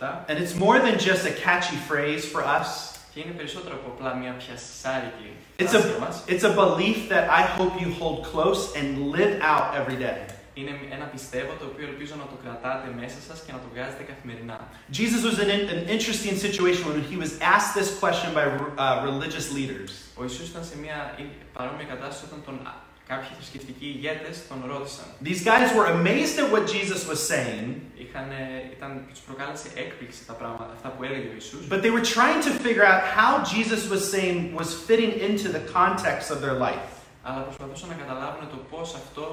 23-27 0.02 0.32
And 0.32 0.38
it's 0.44 0.56
more 0.66 0.80
than 0.86 0.96
just 1.10 1.24
a 1.32 1.34
catchy 1.46 1.78
phrase 1.90 2.24
for 2.34 2.42
us, 2.60 2.70
και 3.14 3.20
είναι 3.24 3.32
περισσότερο 3.38 3.76
από 3.76 3.90
απλά 3.96 4.14
μια 4.16 4.32
πιασάρικη 4.32 5.30
It's 5.58 5.64
φράση 5.64 5.88
για 5.88 5.98
μας. 6.00 6.24
it's 6.28 6.44
a 6.44 6.54
belief 6.64 6.98
that 7.14 7.26
I 7.40 7.44
hope 7.58 7.74
you 7.84 7.90
hold 8.02 8.18
close 8.34 8.62
and 8.80 8.88
live 9.18 9.34
out 9.52 9.68
every 9.80 9.98
day. 10.08 10.20
Είναι 10.55 10.73
ένα 10.97 11.05
πιστεύω 11.15 11.53
το 11.61 11.65
οποίο 11.73 11.87
ελπίζω 11.93 12.15
να 12.23 12.27
το 12.33 12.37
κρατάτε 12.45 12.89
μέσα 13.01 13.19
σας 13.29 13.39
και 13.45 13.53
να 13.57 13.59
το 13.65 13.69
βγάζετε 13.73 14.03
καθημερινά. 14.11 14.59
Jesus 15.01 15.21
was 15.29 15.37
in 15.45 15.49
an, 15.57 15.63
an 15.75 15.83
interesting 15.97 16.35
situation 16.47 16.83
when 16.91 17.01
he 17.11 17.17
was 17.25 17.33
asked 17.55 17.73
this 17.81 17.91
question 18.03 18.29
by 18.39 18.45
uh, 18.47 19.05
religious 19.11 19.47
leaders. 19.59 19.91
Ο 20.21 20.23
Ιησούς 20.25 20.49
ήταν 20.49 20.65
σε 20.65 20.77
μια 20.85 20.99
παρόμοια 21.53 21.87
κατάσταση 21.93 22.25
όταν 22.29 22.41
τον, 22.47 22.57
κάποιοι 23.11 23.29
θρησκευτικοί 23.37 23.87
ηγέτες 23.97 24.35
τον 24.49 24.59
ρώτησαν. 24.73 25.07
These 25.29 25.43
guys 25.51 25.69
were 25.79 25.89
amazed 25.99 26.37
at 26.43 26.49
what 26.55 26.65
Jesus 26.77 27.01
was 27.11 27.21
saying, 27.33 27.67
Είχαν, 28.03 28.29
ήταν, 28.77 28.91
τους 29.11 29.21
προκάλεσε 29.29 29.69
έκπληξη 29.83 30.21
τα 30.27 30.33
πράγματα, 30.41 30.73
αυτά 30.77 30.89
που 30.89 31.03
έλεγε 31.09 31.29
ο 31.33 31.35
Ιησούς. 31.39 31.63
but 31.75 31.81
they 31.85 31.93
were 31.99 32.07
trying 32.19 32.41
to 32.49 32.53
figure 32.67 32.87
out 32.93 33.03
how 33.19 33.33
Jesus 33.55 33.81
was 33.93 34.03
saying 34.15 34.37
was 34.61 34.71
fitting 34.89 35.13
into 35.29 35.47
the 35.57 35.63
context 35.79 36.27
of 36.35 36.39
their 36.45 36.57
life. 36.69 36.89
αλλά 37.23 37.41
προσπαθούσαν 37.49 37.89
να 37.89 37.95
καταλάβουν 38.03 38.49
το 38.55 38.59
πώς 38.71 38.95
αυτό 38.95 39.25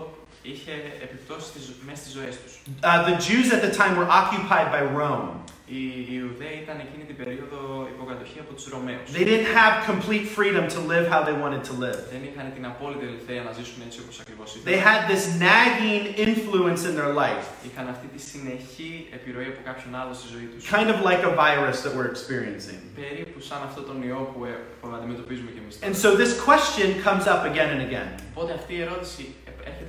είχε 0.41 0.71
επιπτώσεις 1.05 1.47
στις, 1.51 1.61
ζω- 1.65 1.79
μέσα 1.87 1.99
στις 2.01 2.11
ζωές 2.17 2.35
τους. 2.43 2.53
Uh, 2.83 3.05
the 3.09 3.15
Jews 3.27 3.47
at 3.55 3.61
the 3.67 3.73
time 3.81 3.93
were 4.01 4.09
occupied 4.21 4.67
by 4.75 4.81
Rome. 5.01 5.29
Οι 5.77 5.83
Ιουδαίοι 6.17 6.57
ήταν 6.65 6.77
εκείνη 6.85 7.03
την 7.09 7.17
περίοδο 7.21 7.59
υποκατοχή 7.95 8.39
από 8.43 8.51
τους 8.57 8.65
Ρωμαίους. 8.73 9.07
They 9.17 9.25
didn't 9.31 9.51
have 9.61 9.73
complete 9.91 10.25
freedom 10.37 10.63
to 10.75 10.79
live 10.93 11.05
how 11.13 11.21
they 11.27 11.35
wanted 11.43 11.63
to 11.69 11.73
live. 11.85 11.99
Δεν 12.15 12.21
είχαν 12.27 12.45
την 12.55 12.65
απόλυτη 12.71 13.03
ελευθερία 13.11 13.43
να 13.49 13.51
ζήσουν 13.57 13.79
έτσι 13.87 13.97
όπως 14.03 14.15
ακριβώς 14.23 14.47
They 14.53 14.77
ήθελαν. 14.77 14.87
had 14.89 15.01
this 15.13 15.23
nagging 15.47 16.03
influence 16.27 16.81
in 16.89 16.93
their 16.99 17.11
life, 17.23 17.45
Είχαν 17.67 17.85
αυτή 17.95 18.07
τη 18.13 18.19
συνεχή 18.31 18.91
επιρροή 19.17 19.47
από 19.53 19.61
κάποιον 19.69 19.91
άλλο 20.01 20.13
στη 20.19 20.27
ζωή 20.33 20.47
τους. 20.51 20.61
kind 20.75 20.89
of 20.95 20.97
like 21.09 21.21
a 21.31 21.33
virus 21.45 21.77
that 21.83 21.91
we're 21.97 22.11
experiencing. 22.15 22.79
Περίπου 23.01 23.39
σαν 23.49 23.59
αυτό 23.67 23.79
τον 23.89 23.97
ιό 24.09 24.21
που, 24.31 24.39
ε, 24.51 24.53
που 24.79 24.85
αντιμετωπίζουμε 24.97 25.49
κι 25.55 25.59
εμείς. 25.63 25.73
τώρα. 25.79 25.85
And 25.87 25.95
so 26.03 26.09
this 26.21 26.31
question 26.49 26.87
comes 27.07 27.25
up 27.33 27.41
again 27.51 27.69
and 27.75 27.81
again. 27.89 28.09
Οπότε 28.33 28.51
αυτή 28.59 28.71
η 28.79 28.81
ερώτηση 28.87 29.23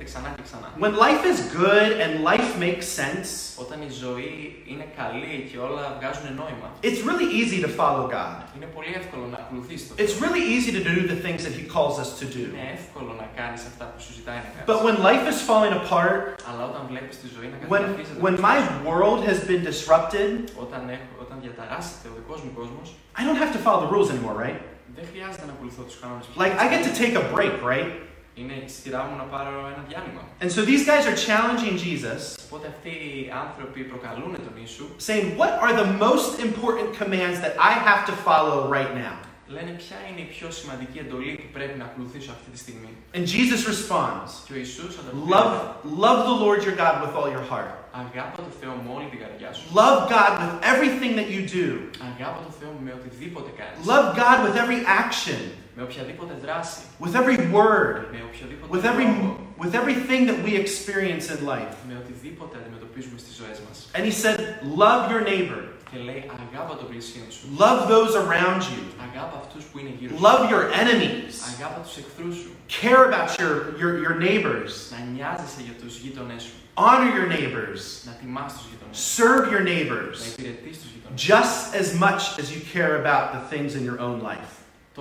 έρχεται 0.00 0.04
ξανά 0.10 0.28
και 0.36 0.42
ξανά. 0.48 0.68
When 0.84 0.94
life 1.06 1.22
is 1.32 1.38
good 1.62 1.90
and 2.04 2.12
life 2.30 2.50
makes 2.64 2.86
sense, 3.02 3.28
Όταν 3.64 3.78
η 3.88 3.90
ζωή 4.04 4.30
είναι 4.70 4.86
καλή 5.00 5.48
και 5.50 5.58
όλα 5.66 5.82
βγάζουν 5.98 6.26
νόημα, 6.40 6.68
it's 6.88 7.00
really 7.08 7.28
easy 7.40 7.58
to 7.66 7.70
follow 7.80 8.04
God. 8.18 8.36
είναι 8.56 8.68
πολύ 8.76 8.92
εύκολο 9.00 9.24
να 9.34 9.38
ακολουθείς 9.44 9.80
το 9.88 9.94
It's 10.04 10.16
really 10.24 10.44
easy 10.54 10.70
to 10.78 10.82
do 10.90 10.94
the 11.12 11.18
things 11.26 11.40
that 11.46 11.54
He 11.58 11.64
calls 11.76 11.94
us 12.02 12.10
to 12.20 12.26
do. 12.36 12.44
Είναι 12.52 12.66
εύκολο 12.78 13.10
να 13.22 13.26
κάνεις 13.40 13.62
αυτά 13.70 13.84
που 13.90 13.98
σου 14.04 14.12
ζητάει 14.18 14.38
να 14.44 14.48
κάνεις. 14.52 14.66
But 14.70 14.78
when 14.86 14.96
life 15.08 15.24
is 15.32 15.38
falling 15.50 15.74
apart, 15.82 16.20
Αλλά 16.48 16.62
όταν 16.70 16.82
βλέπεις 16.90 17.14
τη 17.22 17.26
ζωή 17.36 17.46
να 17.52 17.56
when, 17.72 17.82
καταστρέφεται, 17.82 18.20
when 18.26 18.36
my 18.50 18.58
world 18.88 19.20
has 19.30 19.38
been 19.50 19.62
disrupted, 19.70 20.30
όταν, 20.64 20.82
έχω, 20.96 21.10
όταν 21.24 21.36
διαταράσσεται 21.44 22.06
ο 22.12 22.14
δικός 22.18 22.38
μου 22.44 22.52
κόσμος, 22.58 22.86
I 23.20 23.22
don't 23.26 23.40
have 23.44 23.52
to 23.56 23.60
follow 23.66 23.80
the 23.84 23.90
rules 23.94 24.08
anymore, 24.14 24.38
right? 24.46 24.60
δεν 24.98 25.04
χρειάζεται 25.12 25.46
να 25.48 25.52
ακολουθώ 25.56 25.82
τους 25.82 25.98
κανόνες. 26.00 26.24
Like, 26.42 26.54
I 26.62 26.66
get 26.72 26.82
to 26.88 26.92
take 27.02 27.14
a 27.22 27.24
break, 27.36 27.54
right? 27.72 27.88
Είναι 28.34 28.52
η 28.52 28.68
σειρά 28.68 29.02
μου 29.08 29.16
να 29.16 29.22
πάρω 29.22 29.50
ένα 29.74 29.84
διάλειμμα. 29.88 30.22
And 30.40 30.50
so 30.56 30.60
these 30.70 30.84
guys 30.90 31.04
are 31.10 31.18
challenging 31.28 31.76
Jesus, 31.86 32.20
Οπότε 32.46 32.66
αυτοί 32.74 32.88
οι 32.88 33.32
άνθρωποι 33.44 33.80
προκαλούν 33.82 34.32
τον 34.34 34.54
Ιησού, 34.60 34.86
saying, 35.06 35.26
What 35.42 35.52
are 35.64 35.74
the 35.82 35.88
most 36.06 36.30
important 36.48 36.88
commands 37.00 37.38
that 37.44 37.54
I 37.70 37.72
have 37.88 38.02
to 38.10 38.14
follow 38.26 38.58
right 38.76 38.92
now? 39.06 39.16
Λένε 39.55 39.71
ποια 39.81 39.97
είναι 40.09 40.21
η 40.27 40.29
πιο 40.35 40.47
σημαντική 40.59 40.97
εντολή 41.05 41.31
που 41.41 41.49
πρέπει 41.57 41.75
να 41.81 41.85
ακολουθήσω 41.89 42.31
αυτή 42.37 42.49
τη 42.53 42.59
στιγμή; 42.65 42.91
And 43.17 43.25
Jesus 43.35 43.61
responds, 43.73 44.29
Και 44.47 44.53
ο 44.55 44.57
Ιησούς 44.63 44.91
ανταποκρίνεται, 44.99 45.35
Love, 45.35 45.55
love 46.05 46.19
the 46.31 46.37
Lord 46.45 46.59
your 46.67 46.75
God 46.83 46.95
with 47.03 47.13
all 47.19 47.29
your 47.35 47.45
heart. 47.53 47.71
αγάπα 48.03 48.37
το 48.47 48.51
Θεό 48.61 48.73
με 48.83 48.89
όλη 48.97 49.07
την 49.13 49.19
καρδιά 49.23 49.49
σου. 49.57 49.63
Love 49.81 49.99
God 50.15 50.31
with 50.43 50.55
everything 50.73 51.11
that 51.19 51.27
you 51.35 51.41
do. 51.59 51.65
Αγάπα 52.09 52.39
το 52.47 52.51
Θεό 52.59 52.71
με 52.85 52.91
οτιδήποτε 52.99 53.49
κάνεις. 53.59 53.77
Love 53.93 54.07
God 54.23 54.37
with 54.45 54.55
every 54.63 54.79
action, 55.03 55.41
Με 55.75 55.83
οποιαδήποτε 55.87 56.33
δράση. 56.45 56.81
with 57.03 57.13
every 57.21 57.37
word, 57.59 57.93
Με 58.15 58.19
οποιοδήποτε 58.29 58.69
with 58.73 58.85
every 58.91 59.07
λόγο. 59.21 59.29
with 59.63 59.73
everything 59.81 60.21
that 60.29 60.39
we 60.47 60.51
experience 60.65 61.25
in 61.33 61.39
life. 61.55 61.73
Με 61.89 61.93
οτιδήποτε 62.03 62.53
αντιμετωπίζουμε 62.61 63.17
στις 63.23 63.33
ζωές 63.39 63.57
μας. 63.67 63.77
And 63.95 64.03
he 64.09 64.13
said, 64.23 64.37
Love 64.85 65.01
your 65.13 65.23
neighbor. 65.31 65.61
Και 65.90 65.98
λέει 66.08 66.20
αγάπα 66.52 66.72
τον 66.80 66.86
πλησίον 66.90 67.28
σου. 67.36 67.44
Love 67.64 67.80
those 67.94 68.12
around 68.24 68.60
you. 68.72 68.82
Αγάπα 69.08 69.36
αυτούς 69.44 69.64
που 69.70 69.78
είναι 69.80 69.92
γύρω 69.98 70.10
σου. 70.16 70.22
Love 70.26 70.42
your 70.52 70.64
enemies. 70.82 71.32
Αγάπα 71.52 71.78
τους 71.84 71.94
εχθρούς 72.02 72.34
σου. 72.42 72.50
Care 72.82 73.02
about 73.10 73.28
your, 73.40 73.54
your, 73.80 73.92
your 74.04 74.14
neighbors. 74.28 74.72
Να 74.94 74.98
νοιάζεσαι 75.14 75.60
για 75.66 75.76
τους 75.82 75.92
γείτονές 76.02 76.42
σου. 76.42 76.56
Honor 76.84 77.10
your 77.18 77.28
neighbors. 77.36 77.82
Να 78.06 78.12
τιμάς 78.20 78.50
τους 78.56 78.66
γείτονές 78.70 78.96
σου. 78.98 79.06
Serve 79.18 79.44
your 79.54 79.62
Να 79.64 79.70
neighbors 79.72 80.18
υπηρετείς 80.30 80.74
τους 80.82 80.90
γείτονές 80.94 81.20
σου. 81.20 81.26
just 81.32 81.60
as 81.80 81.88
much 82.04 82.22
as 82.42 82.46
you 82.54 82.60
care 82.76 82.94
about 83.02 83.24
the 83.36 83.42
things 83.52 83.70
in 83.78 83.82
your 83.90 83.98
own 84.08 84.18
life. 84.32 84.52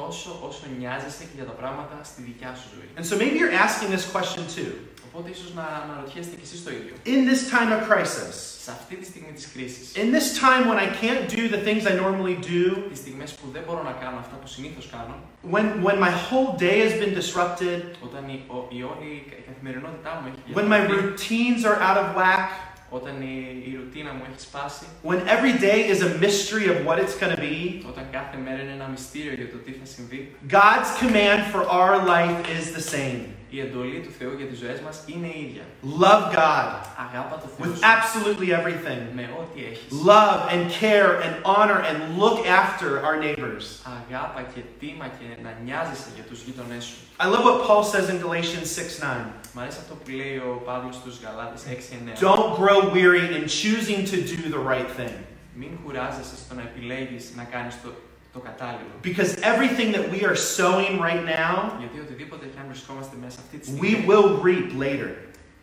Τόσο 0.02 0.40
όσο 0.48 0.64
νοιάζεσαι 0.80 1.24
και 1.30 1.36
για 1.36 1.46
τα 1.46 1.52
πράγματα 1.52 1.96
στη 2.04 2.22
δικιά 2.22 2.52
σου 2.60 2.68
ζωή. 2.76 2.88
And 3.00 3.06
so 3.10 3.14
maybe 3.22 3.36
you're 3.42 3.58
asking 3.68 3.90
this 3.96 4.06
question 4.16 4.44
too. 4.58 4.72
Οπότε 5.10 5.28
ίσως 5.36 5.52
να 5.60 5.66
αναρωτιέστε 5.84 6.36
κι 6.40 6.46
εσείς 6.48 6.64
το 6.66 6.72
ίδιο. 6.80 6.94
In 7.14 7.20
this 7.30 7.42
time 7.56 7.72
of 7.78 7.82
crisis, 7.92 8.36
Σε 8.68 8.72
αυτή 8.72 8.96
τη 8.96 9.06
στιγμή 9.12 9.32
της 9.38 9.48
κρίσης, 9.54 9.86
in 10.02 10.08
this 10.16 10.28
time 10.46 10.64
when 10.70 10.80
I 10.86 10.90
can't 11.04 11.24
do 11.38 11.42
the 11.56 11.62
things 11.68 11.82
I 11.92 11.94
normally 12.06 12.38
do, 12.56 12.64
τις 12.92 12.98
στιγμές 13.04 13.32
που 13.34 13.46
δεν 13.54 13.64
μπορώ 13.66 13.84
να 13.84 13.92
κάνω 14.04 14.18
αυτά 14.24 14.36
που 14.42 14.48
συνήθως 14.48 14.86
κάνω, 14.96 15.16
when, 15.54 15.68
when 15.88 15.98
my 16.08 16.14
whole 16.28 16.50
day 16.68 16.78
has 16.86 16.94
been 17.02 17.14
disrupted, 17.22 17.80
όταν 18.08 18.24
η, 18.36 18.38
ο- 18.48 18.68
η 18.78 18.80
όλη 18.92 19.10
η 19.40 19.44
καθημερινότητά 19.50 20.12
μου 20.22 20.26
έχει 20.32 20.40
when 20.58 20.68
my 20.74 20.80
διαταραχθεί, 20.80 20.96
routines 21.06 21.62
are 21.70 21.80
out 21.88 21.98
of 22.04 22.08
whack, 22.20 22.50
Όταν 22.90 23.22
η, 23.22 23.64
η 23.72 23.76
ρουτίνα 23.76 24.12
μου 24.14 24.24
έχει 24.30 24.40
σπάσει, 24.48 24.86
when 25.10 25.20
every 25.36 25.56
day 25.70 25.80
is 25.94 26.00
a 26.10 26.12
mystery 26.26 26.66
of 26.74 26.78
what 26.88 26.98
it's 27.04 27.16
going 27.22 27.34
to 27.38 27.42
be, 27.50 27.58
όταν 27.92 28.04
κάθε 28.12 28.38
μέρα 28.46 28.60
είναι 28.64 28.72
ένα 28.80 28.88
μυστήριο 28.88 29.34
για 29.34 29.50
το 29.54 29.58
τι 29.66 29.72
θα 29.72 29.86
συμβεί, 29.96 30.20
God's 30.60 30.90
command 31.04 31.42
for 31.54 31.64
our 31.80 31.94
life 32.14 32.40
is 32.58 32.66
the 32.80 32.86
same 32.96 33.20
η 33.50 33.60
εντολή 33.60 34.00
του 34.06 34.12
Θεού 34.20 34.34
για 34.38 34.46
τις 34.46 34.58
ζωές 34.64 34.80
μας 34.86 34.98
είναι 35.14 35.28
η 35.28 35.40
ίδια. 35.48 35.64
love 36.02 36.26
God 36.40 36.70
Αγάπα 37.06 37.36
το 37.44 37.48
Θεό 37.56 37.64
with 37.72 37.76
σου 37.76 37.82
absolutely 37.96 38.50
everything, 38.60 39.02
με 39.20 39.26
ό,τι 39.42 39.60
έχεις. 39.72 39.88
love 40.14 40.40
and 40.54 40.64
care 40.84 41.12
and 41.26 41.34
honor 41.56 41.80
and 41.90 41.98
look 42.24 42.38
after 42.62 42.88
our 43.08 43.18
neighbors. 43.26 43.66
Αγάπα 44.00 44.42
και 44.54 44.62
τίμα 44.80 45.08
και 45.18 45.28
να 45.46 45.52
νοιάζεσαι 45.64 46.10
για 46.16 46.24
τους 46.30 46.40
γείτονές 46.46 46.84
σου. 46.90 46.98
I 47.24 47.26
love 47.34 47.44
what 47.50 47.60
Paul 47.68 47.84
says 47.94 48.08
in 48.14 48.18
Galatians 48.26 48.68
6 48.78 49.00
9. 49.02 49.26
Μ' 49.54 49.60
αρέσει 49.60 49.78
αυτό 49.84 49.94
που 49.96 50.10
λέει 50.20 50.36
ο 50.38 50.62
Παύλος 50.68 50.96
στους 50.96 51.16
Γαλάτες 51.24 51.62
6-9. 51.66 52.20
Don't 52.30 52.50
grow 52.62 52.80
weary 52.98 53.26
in 53.38 53.44
choosing 53.62 54.00
to 54.12 54.18
do 54.34 54.40
the 54.56 54.62
right 54.72 54.90
thing. 55.00 55.16
Μην 55.62 55.72
κουράζεσαι 55.84 56.36
στο 56.44 56.54
να 56.56 56.62
επιλέγεις 56.62 57.24
να 57.36 57.44
κάνεις 57.44 57.76
το, 57.84 57.90
το 57.90 57.92
κατάλληλο. 57.92 58.09
Because 59.02 59.32
everything 59.42 59.92
that 59.94 60.06
we 60.14 60.26
are 60.26 60.36
sowing 60.36 61.00
right 61.00 61.24
now, 61.26 61.54
Γιατί 61.80 62.00
οτιδήποτε 62.00 62.46
και 62.46 62.60
αν 62.60 62.66
βρισκόμαστε 62.70 63.16
μέσα 63.22 63.38
αυτή 63.44 63.58
τη 63.58 63.72
we 63.72 63.76
στιγμή, 63.76 64.06
will 64.08 64.30
reap 64.48 64.70
later. 64.86 65.10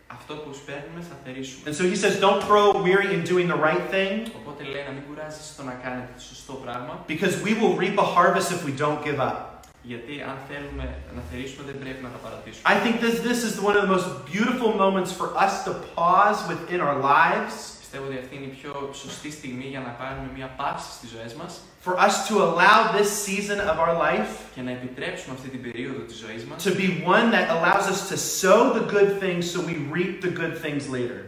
αυτό 0.07 0.35
που 0.35 0.51
σπέρνουμε 0.55 1.01
θα 1.11 1.17
θερήσουμε. 1.25 1.63
And 1.71 1.75
so 1.79 1.85
he 1.93 1.97
says, 2.03 2.13
don't 2.27 2.43
grow 2.51 2.67
weary 2.87 3.09
in 3.17 3.23
doing 3.33 3.49
the 3.55 3.61
right 3.69 3.87
thing 3.95 4.13
Οπότε 4.41 4.63
λέει 4.73 4.85
να 4.89 4.93
μην 4.97 5.03
κουράζεσαι 5.09 5.53
στο 5.53 5.63
να 5.63 5.73
κάνετε 5.85 6.11
το 6.17 6.23
σωστό 6.23 6.53
πράγμα, 6.65 7.05
because 7.09 7.35
we 7.47 7.53
will 7.61 7.75
reap 7.83 7.97
a 8.07 8.09
harvest 8.17 8.49
if 8.57 8.61
we 8.69 8.73
don't 8.85 9.01
give 9.09 9.21
up. 9.31 9.37
γιατί 9.83 10.15
αν 10.31 10.37
θέλουμε 10.49 10.85
να 11.17 11.23
θερήσουμε 11.31 11.63
δεν 11.71 11.79
πρέπει 11.83 12.03
να 12.03 12.11
τα 12.15 12.19
παρατήσουμε. 12.25 12.63
I 12.75 12.77
think 12.85 12.95
this, 13.07 13.17
this 13.31 13.41
is 13.49 13.55
one 13.69 13.75
of 13.79 13.83
the 13.87 13.93
most 13.97 14.09
beautiful 14.35 14.71
moments 14.85 15.11
for 15.21 15.29
us 15.45 15.55
to 15.67 15.71
pause 15.97 16.39
within 16.53 16.81
our 16.87 16.99
lives, 17.15 17.55
Πιστεύω 17.85 18.05
ότι 18.11 18.19
αυτή 18.25 18.35
είναι 18.37 18.45
η 18.53 18.55
πιο 18.61 18.91
σωστή 18.93 19.31
στιγμή 19.31 19.65
για 19.75 19.81
να 19.87 19.91
πάρουμε 20.01 20.29
μια 20.37 20.49
παύση 20.61 20.91
στις 20.97 21.09
ζωές 21.15 21.33
μας 21.41 21.53
for 21.87 21.95
us 22.07 22.29
to 22.29 22.35
allow 22.47 22.79
this 22.99 23.11
season 23.27 23.59
of 23.71 23.77
our 23.85 23.95
life 24.09 24.31
και 24.55 24.63
να 24.63 24.71
επιτρέψουμε 24.71 25.35
αυτή 25.37 25.49
την 25.49 25.63
περίοδο 25.63 26.01
της 26.01 26.17
ζωής 26.17 26.45
μας 26.45 26.65
to 26.65 26.71
be 26.71 26.89
one 27.17 27.31
that 27.37 27.47
allows 27.57 27.87
us 27.93 28.01
to 28.11 28.17
sow 28.17 28.73
the 28.79 28.85
good 28.97 29.11
things 29.23 29.43
so 29.53 29.59
we 29.71 29.75
reap 29.97 30.21
the 30.27 30.33
good 30.41 30.55
things 30.65 30.89
later. 30.97 31.21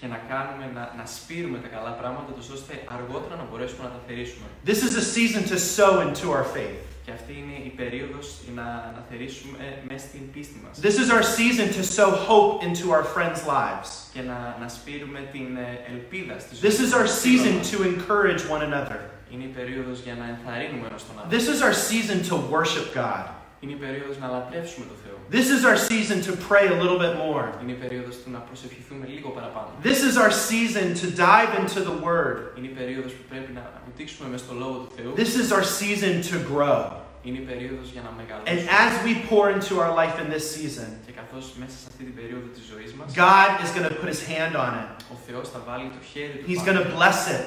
και 0.00 0.06
να 0.06 0.20
κάνουμε, 0.32 0.70
να, 0.74 0.94
να 0.96 1.06
σπείρουμε 1.06 1.58
τα 1.58 1.68
καλά 1.68 1.90
πράγματα, 1.90 2.32
τόσο 2.32 2.52
ώστε 2.52 2.72
αργότερα 2.96 3.36
να 3.36 3.44
μπορέσουμε 3.50 3.82
να 3.82 3.90
τα 3.94 4.00
θερήσουμε. 4.06 4.46
This 4.70 4.80
is 4.86 4.94
a 5.02 5.06
season 5.16 5.42
to 5.52 5.56
sow 5.76 5.92
into 6.06 6.24
our 6.36 6.46
faith. 6.56 6.78
Και 7.05 7.11
αυτή 7.11 7.31
είναι 7.41 7.57
η 7.69 7.71
περίοδος 7.81 8.25
να, 8.57 8.65
να 8.95 9.01
θερήσουμε 9.09 9.57
μέσα 9.89 10.05
στην 10.07 10.23
πίστη 10.33 10.57
μας. 10.63 10.73
This 10.87 10.97
is 11.03 11.07
our 11.15 11.25
season 11.39 11.67
to 11.77 11.81
sow 11.97 12.09
hope 12.29 12.51
into 12.67 12.85
our 12.95 13.05
friends' 13.15 13.43
lives. 13.57 13.89
Και 14.13 14.21
να, 14.29 14.37
να 14.61 14.67
σπείρουμε 14.77 15.19
την 15.35 15.47
ε, 15.57 15.69
ελπίδα 15.93 16.35
στη 16.43 16.51
ζωή 16.55 16.63
This 16.69 16.77
is 16.83 16.89
των 16.91 16.99
our 16.99 17.07
φίλων 17.07 17.43
season 17.43 17.53
μας. 17.57 17.69
to 17.73 17.77
encourage 17.93 18.41
one 18.55 18.63
another. 18.69 18.99
Είναι 19.33 19.43
η 19.51 19.53
περίοδος 19.57 19.97
για 20.05 20.15
να 20.21 20.25
ενθαρρύνουμε 20.33 20.85
ένας 20.89 21.01
τον 21.07 21.15
άλλον. 21.19 21.29
This 21.35 21.45
is 21.53 21.59
our 21.67 21.75
season 21.89 22.17
to 22.29 22.35
worship 22.55 22.87
God. 23.03 23.25
Είναι 23.63 23.71
η 23.79 23.81
περίοδος 23.85 24.15
να 24.23 24.27
λατρεύσουμε 24.35 24.85
τον 24.91 24.97
Θεό. 25.03 25.17
This 25.37 25.47
is 25.55 25.61
our 25.69 25.79
season 25.91 26.17
to 26.27 26.31
pray 26.49 26.65
a 26.75 26.77
little 26.83 26.99
bit 27.05 27.13
more. 27.25 27.45
Είναι 27.61 27.73
η 27.77 27.79
περίοδος 27.83 28.15
του 28.21 28.29
να 28.35 28.39
προσευχηθούμε 28.47 29.05
λίγο 29.13 29.29
παραπάνω. 29.37 29.67
This 29.89 29.99
is 30.09 30.15
our 30.23 30.33
season 30.49 30.85
to 31.01 31.07
dive 31.29 31.51
into 31.61 31.79
the 31.89 31.95
Word. 32.07 32.37
Είναι 32.57 32.67
η 32.73 32.75
περίοδος 32.79 33.11
που 33.17 33.23
πρέπει 33.31 33.51
να 33.59 33.63
βουτήξουμε 33.92 34.28
μες 34.28 34.40
στο 34.40 34.54
Λόγο 34.62 34.76
του 34.82 34.90
Θεού. 34.96 35.10
This 35.22 35.34
is 35.42 35.48
our 35.56 35.64
season 35.80 36.14
to 36.30 36.36
grow. 36.52 36.80
Είναι 37.22 37.38
η 37.38 37.46
περίοδος 37.50 37.88
για 37.94 38.02
να 38.06 38.10
And 38.12 38.16
μεγαλώσουμε. 38.20 38.60
as 38.84 38.92
we 39.06 39.12
pour 39.28 39.44
into 39.56 39.72
our 39.82 39.92
life 40.02 40.16
in 40.22 40.26
this 40.34 40.44
season, 40.56 40.88
Και 41.06 41.12
καθώς 41.20 41.44
μέσα 41.62 41.76
σε 41.82 41.86
αυτή 41.90 42.02
την 42.08 42.14
περίοδο 42.20 42.46
της 42.56 42.64
ζωής 42.72 42.90
μας, 42.98 43.06
God 43.26 43.50
is 43.64 43.70
going 43.76 43.86
to 43.90 43.94
put 44.02 44.08
His 44.14 44.22
hand 44.32 44.54
on 44.64 44.72
it. 44.82 44.90
ο 45.14 45.16
Θεός 45.26 45.46
θα 45.54 45.60
βάλει 45.68 45.86
το 45.96 46.00
χέρι 46.12 46.34
του 46.38 46.44
He's 46.50 46.60
πάνω 46.64 46.66
going 46.68 46.80
to 46.84 46.88
bless 46.98 47.20
it. 47.36 47.46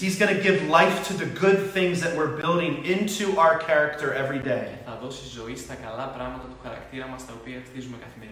He's 0.00 0.18
going 0.18 0.34
to 0.36 0.42
give 0.42 0.68
life 0.68 1.06
to 1.08 1.14
the 1.14 1.26
good 1.26 1.70
things 1.72 2.00
that 2.00 2.16
we're 2.16 2.36
building 2.36 2.84
into 2.84 3.36
our 3.38 3.58
character 3.58 4.12
every 4.14 4.38
day. 4.38 4.78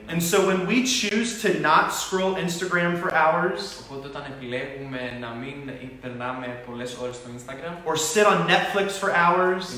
And 0.08 0.22
so 0.22 0.46
when 0.46 0.66
we 0.66 0.84
choose 0.84 1.42
to 1.42 1.58
not 1.60 1.92
scroll 1.92 2.34
Instagram 2.36 2.98
for 3.00 3.12
hours, 3.12 3.84
or 7.84 7.96
sit 7.96 8.26
on 8.26 8.46
Netflix 8.48 8.92
for 8.98 9.10
hours, 9.12 9.76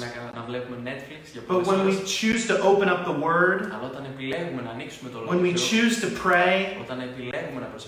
but 1.48 1.66
when 1.66 1.86
we 1.86 1.92
choose 2.04 2.46
to 2.48 2.58
open 2.60 2.88
up 2.88 3.04
the 3.04 3.12
Word, 3.12 3.72
when 5.26 5.42
we 5.42 5.54
choose 5.54 6.00
to 6.00 6.08
pray, 6.08 6.76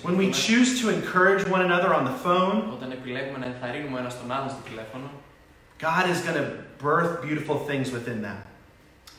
when 0.02 0.16
we 0.16 0.30
choose 0.32 0.80
to 0.80 0.88
encourage 0.90 1.46
one 1.48 1.60
another 1.62 1.92
on 1.94 2.04
the 2.04 2.12
phone, 2.12 2.78
όταν 3.18 3.30
επιλέγουμε 3.32 3.38
να 3.44 3.46
ενθαρρύνουμε 3.52 3.96
ένας 4.02 4.14
τον 4.20 4.28
άλλον 4.36 4.48
στο 4.54 4.62
τηλέφωνο, 4.68 5.08
God 5.86 6.04
is 6.12 6.18
going 6.26 6.38
to 6.42 6.46
birth 6.86 7.12
beautiful 7.26 7.58
things 7.70 7.86
within 7.96 8.18
that. 8.28 8.42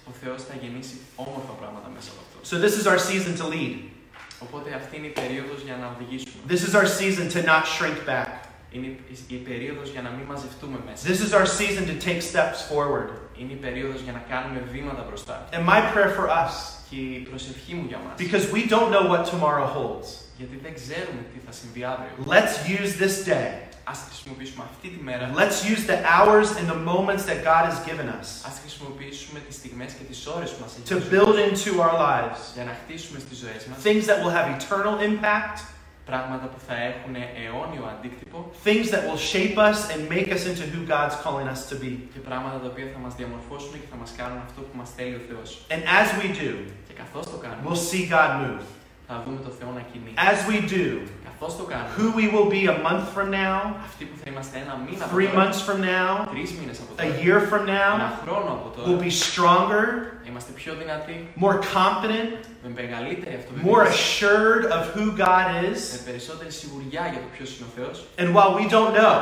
ο 0.10 0.12
Θεός 0.24 0.40
θα 0.50 0.56
γεννήσει 0.62 0.96
όμορφα 1.26 1.54
πράγματα 1.62 1.88
μέσα 1.96 2.10
από 2.14 2.20
αυτό. 2.26 2.38
So 2.50 2.56
this 2.66 2.74
is 2.80 2.86
our 2.92 3.00
season 3.10 3.34
to 3.42 3.46
lead. 3.56 3.76
Οπότε 4.46 4.68
αυτή 4.80 4.94
είναι 4.98 5.10
η 5.14 5.16
περίοδος 5.22 5.60
για 5.68 5.76
να 5.82 5.86
οδηγήσουμε. 5.96 6.40
This 6.54 6.62
is 6.68 6.74
our 6.80 6.88
season 7.00 7.26
to 7.36 7.40
not 7.52 7.64
shrink 7.76 7.98
back. 8.14 8.30
Είναι 8.76 8.88
η- 8.88 9.36
η 9.38 9.40
περίοδος 9.50 9.88
για 9.96 10.02
να 10.02 10.10
μην 10.16 10.26
μαζευτούμε 10.32 10.78
μέσα. 10.88 11.02
This 11.10 11.20
is 11.26 11.32
our 11.40 11.48
season 11.60 11.84
to 11.92 11.96
take 12.08 12.22
steps 12.32 12.60
forward. 12.72 13.10
Είναι 13.40 13.52
η 13.58 13.60
περίοδος 13.66 14.00
για 14.06 14.14
να 14.18 14.22
κάνουμε 14.32 14.60
βήματα 14.74 15.02
μπροστά. 15.08 15.36
And 15.56 15.64
my 15.74 15.80
prayer 15.94 16.12
for 16.20 16.28
us, 16.44 16.54
Και 16.90 16.96
η 16.96 17.20
προσευχή 17.30 17.74
μου 17.74 17.86
για 17.88 18.00
μας, 18.06 18.14
because 18.26 18.46
we 18.56 18.62
don't 18.74 18.90
know 18.96 19.06
what 19.14 19.24
tomorrow 19.34 19.68
holds, 19.78 20.08
γιατί 20.38 20.56
δεν 20.64 20.74
ξέρουμε 20.80 21.22
τι 21.34 21.40
θα 21.46 21.52
συμβεί 21.60 21.84
αύριο. 21.84 22.12
let's 22.36 22.56
use 22.80 22.92
this 23.04 23.16
day. 23.34 23.48
Ας 23.89 23.99
χρησιμοποιήσουμε 24.09 24.65
αυτή 24.71 24.89
τη 24.89 25.01
μέρα, 25.09 25.25
Let's 25.43 25.59
use 25.73 25.83
the 25.93 25.99
hours 26.15 26.49
and 26.59 26.67
the 26.75 26.81
moments 26.93 27.23
that 27.31 27.39
God 27.51 27.63
has 27.71 27.79
given 27.89 28.07
us 28.21 28.29
ας 28.51 28.57
χρησιμοποιήσουμε 28.63 29.39
τις 29.47 29.55
στιγμές 29.61 29.93
και 29.93 30.05
τις 30.11 30.27
ώρες 30.27 30.51
που 30.53 30.61
μας 30.65 30.71
έχει 30.77 30.85
to 30.93 30.97
δώσει 30.99 31.09
build 31.13 31.37
into 31.49 31.71
our 31.85 31.95
lives 32.11 32.41
για 32.57 32.65
να 32.69 32.75
χτίσουμε 32.81 33.19
στις 33.25 33.37
ζωές 33.43 33.63
μας 33.69 33.77
things 33.87 34.05
that 34.11 34.19
will 34.23 34.35
have 34.39 34.47
eternal 34.59 34.97
impact, 35.11 35.57
πράγματα 36.11 36.47
που 36.53 36.61
θα 36.67 36.75
έχουν 36.91 37.15
αιώνιο 37.39 37.85
αντίκτυπο 37.93 38.39
things 38.67 38.87
that 38.95 39.03
will 39.09 39.23
shape 39.33 39.57
us 39.69 39.79
and 39.93 40.01
make 40.17 40.29
us 40.37 40.43
into 40.51 40.65
who 40.73 40.81
God's 40.95 41.17
calling 41.25 41.49
us 41.55 41.61
to 41.71 41.75
be. 41.85 41.93
και 42.15 42.21
πράγματα 42.29 42.57
τα 42.63 42.69
οποία 42.73 42.87
θα 42.95 42.99
μας 43.05 43.15
διαμορφώσουν 43.19 43.73
και 43.83 43.89
θα 43.93 43.97
μας 44.03 44.11
κάνουν 44.19 44.39
αυτό 44.47 44.61
που 44.67 44.77
μας 44.81 44.91
θέλει 44.97 45.15
ο 45.21 45.23
Θεός. 45.29 45.49
And 45.75 45.83
as 46.01 46.09
we 46.21 46.27
do, 46.43 46.53
Και 46.89 46.95
καθώς 47.01 47.25
το 47.33 47.37
κάνουμε, 47.45 47.63
we'll 47.67 47.85
see 47.91 48.05
God 48.17 48.31
move. 48.45 48.65
θα 49.09 49.23
δούμε 49.25 49.39
το 49.47 49.51
Θεό 49.59 49.71
να 49.79 49.83
κινεί. 49.91 50.13
As 50.31 50.39
we 50.51 50.57
do, 50.77 50.87
Καθώς 51.29 51.57
το 51.59 51.65
κάνουμε, 51.73 51.91
who 51.97 52.07
we 52.21 52.27
will 52.35 52.49
be 52.57 52.63
a 52.75 52.77
month 52.89 53.07
from 53.17 53.29
now, 53.43 53.59
αυτοί 53.89 54.05
που 54.09 54.17
θα 54.23 54.27
είμαστε 54.31 54.55
ένα 54.65 54.75
μήνα 54.85 55.05
από 55.05 55.13
three 55.17 55.29
τώρα, 55.33 55.37
months 55.41 55.61
from 55.69 55.79
now, 55.95 56.11
τρεις 56.35 56.51
μήνες 56.59 56.79
από 56.85 56.91
a 56.95 56.97
τώρα, 57.03 57.15
year 57.25 57.41
from 57.53 57.65
ένα 57.69 58.07
now, 58.11 58.23
χρόνο 58.25 58.51
από 58.59 58.67
will 58.77 58.87
τώρα, 58.87 58.99
be 59.07 59.11
stronger, 59.27 59.85
είμαστε 60.29 60.51
πιο 60.61 60.73
δυνατοί, 60.81 61.17
more 61.45 61.59
confident, 61.77 62.33
με 62.65 62.69
μεγαλύτερη 62.81 63.35
more 63.37 63.41
αυτοβεβαίωση, 63.41 63.95
assured 64.01 64.65
of 64.77 64.83
who 64.95 65.05
God 65.25 65.47
με 65.53 65.61
is. 65.73 65.81
περισσότερη 66.11 66.51
σιγουριά 66.59 67.03
για 67.13 67.21
το 67.25 67.29
ποιος 67.35 67.49
είναι 67.57 67.67
ο 67.71 67.73
Θεός 67.79 67.97
And 68.23 68.29
while 68.37 68.53
we 68.59 68.65
don't 68.75 68.93
know, 69.01 69.19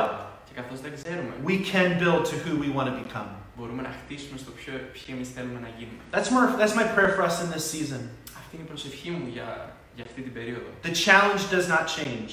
και 0.47 0.53
καθώς 0.59 0.77
δεν 0.85 0.91
ξέρουμε, 0.99 1.33
we 1.49 1.55
can 1.71 1.87
build 2.01 2.21
to 2.31 2.35
who 2.43 2.51
we 2.63 2.69
want 2.77 2.87
to 2.91 2.95
become. 3.03 3.29
μπορούμε 3.57 3.81
να 3.87 3.91
χτίσουμε 3.99 4.37
στο 4.43 4.51
ποιο, 4.59 4.73
ποιοι 4.93 5.09
εμείς 5.15 5.29
θέλουμε 5.35 5.59
να 5.65 5.69
γίνουμε. 5.77 6.01
That's 6.15 6.29
more 6.35 6.45
that's 6.61 6.75
my 6.81 6.85
prayer 6.95 7.11
for 7.17 7.23
us 7.29 7.35
in 7.43 7.47
this 7.55 7.65
season. 7.75 8.01
Αυτή 8.39 8.51
είναι 8.55 8.65
η 8.67 8.69
προσευχή 8.73 9.09
μου 9.09 9.27
για, 9.35 9.49
για 9.97 10.03
αυτή 10.07 10.21
την 10.21 10.33
περίοδο. 10.33 10.69
The 10.83 10.95
challenge 11.05 11.43
does 11.55 11.67
not 11.75 11.85
change. 11.97 12.31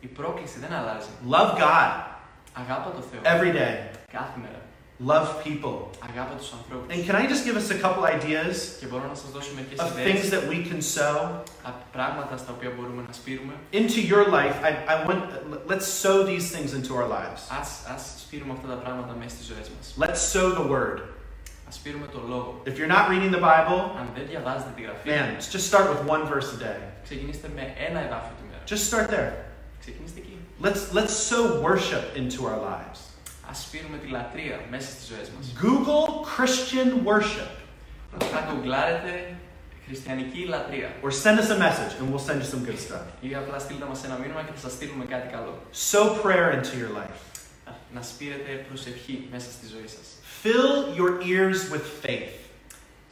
Η 0.00 0.06
πρόκληση 0.06 0.58
δεν 0.58 0.72
αλλάζει. 0.72 1.08
Love 1.30 1.52
God 1.58 1.92
Αγάπα 2.52 2.90
το 2.96 3.02
Θεό 3.10 3.20
every 3.22 3.52
day. 3.54 3.96
κάθε 4.12 4.38
μέρα. 4.42 4.60
Love 5.06 5.28
people. 5.46 5.78
Αγάπα 6.08 6.34
τους 6.38 6.52
ανθρώπους. 6.52 6.86
And 6.94 7.00
can 7.06 7.14
I 7.14 7.26
just 7.32 7.44
give 7.44 7.56
us 7.62 7.68
a 7.70 7.78
couple 7.84 8.02
ideas 8.18 8.56
Και 8.80 8.86
μπορώ 8.86 9.06
να 9.08 9.14
σας 9.14 9.30
δώσω 9.30 9.50
μερικές 9.54 9.78
of 9.80 9.84
things 9.84 10.24
ιδέες 10.24 10.30
that 10.32 10.44
we 10.52 10.58
can 10.68 10.80
sow 10.98 11.16
από 11.62 11.82
πράγματα 11.92 12.36
στα 12.36 12.52
οποία 12.56 12.70
μπορούμε 12.76 13.02
να 13.06 13.12
σπείρουμε. 13.12 13.52
into 13.72 14.00
your 14.12 14.24
life? 14.38 14.56
I, 14.68 14.70
I 14.92 15.06
want 15.08 15.22
let's 15.72 15.86
sow 16.04 16.16
these 16.32 16.46
things 16.54 16.70
into 16.78 16.92
our 16.98 17.08
lives. 17.18 17.40
Ας, 17.60 17.68
ας 17.94 18.02
σπείρουμε 18.24 18.52
αυτά 18.52 18.68
τα 18.68 18.74
πράγματα 18.74 19.12
μέσα 19.20 19.34
στις 19.36 19.46
ζωές 19.46 19.70
μας. 19.74 19.84
Let's 20.04 20.22
sow 20.34 20.46
the 20.60 20.66
word. 20.74 20.98
Ας 21.70 21.74
σπείρουμε 21.74 22.06
το 22.06 22.20
λόγο. 22.28 22.62
If 22.66 22.74
you're 22.78 22.92
not 22.96 23.04
reading 23.12 23.32
the 23.36 23.42
Bible, 23.50 23.80
Αν 24.00 24.06
δεν 24.14 24.24
διαβάζετε 24.28 24.70
τη 24.76 24.82
γραφή, 24.82 25.08
man, 25.10 25.30
just 25.54 25.64
start 25.72 25.86
with 25.92 26.02
one 26.14 26.22
verse 26.32 26.48
a 26.56 26.58
day. 26.66 26.80
ξεκινήστε 27.04 27.48
με 27.54 27.74
ένα 27.88 27.98
εδάφιο 28.06 28.34
τη 28.38 28.44
μέρα. 28.50 28.62
Just 28.72 28.84
start 28.90 29.08
there. 29.16 29.32
Ξεκινήστε 29.80 30.20
εκεί. 30.24 30.36
Let's 30.66 30.82
let's 30.98 31.14
sow 31.30 31.44
worship 31.68 32.04
into 32.20 32.38
our 32.50 32.60
lives. 32.72 33.00
Ας 33.50 33.58
σπείρουμε 33.62 33.96
τη 33.98 34.06
λατρεία 34.08 34.60
μέσα 34.70 34.88
στις 34.90 35.06
ζωές 35.06 35.28
μας. 35.36 35.44
Google 35.64 36.06
Christian 36.34 36.88
worship 37.10 37.52
Θα 38.32 38.40
γκουγκλάρετε 38.46 39.34
χριστιανική 39.86 40.44
λατρεία. 40.44 40.88
or 41.02 41.10
send 41.24 41.36
us 41.42 41.50
a 41.56 41.58
message 41.66 41.92
and 41.98 42.04
we'll 42.10 42.26
send 42.30 42.38
you 42.42 42.48
some 42.54 42.62
good 42.70 42.80
stuff. 42.88 43.04
Ή 43.20 43.34
απλά 43.34 43.58
στείλτε 43.58 43.84
μας 43.84 44.04
ένα 44.04 44.16
μήνυμα 44.22 44.40
και 44.42 44.52
θα 44.54 44.60
σας 44.60 44.72
στείλουμε 44.72 45.04
κάτι 45.04 45.28
καλό. 45.34 45.54
Sow 45.90 46.06
prayer 46.24 46.48
into 46.56 46.74
your 46.82 46.92
life. 47.00 47.18
Να 47.94 48.02
σπείρετε 48.02 48.50
προσευχή 48.68 49.28
μέσα 49.32 49.48
στη 49.56 49.66
ζωή 49.74 49.88
σας. 49.96 50.06
Fill 50.42 50.94
your 50.98 51.20
ears 51.22 51.70
with 51.72 51.86
faith. 52.06 52.32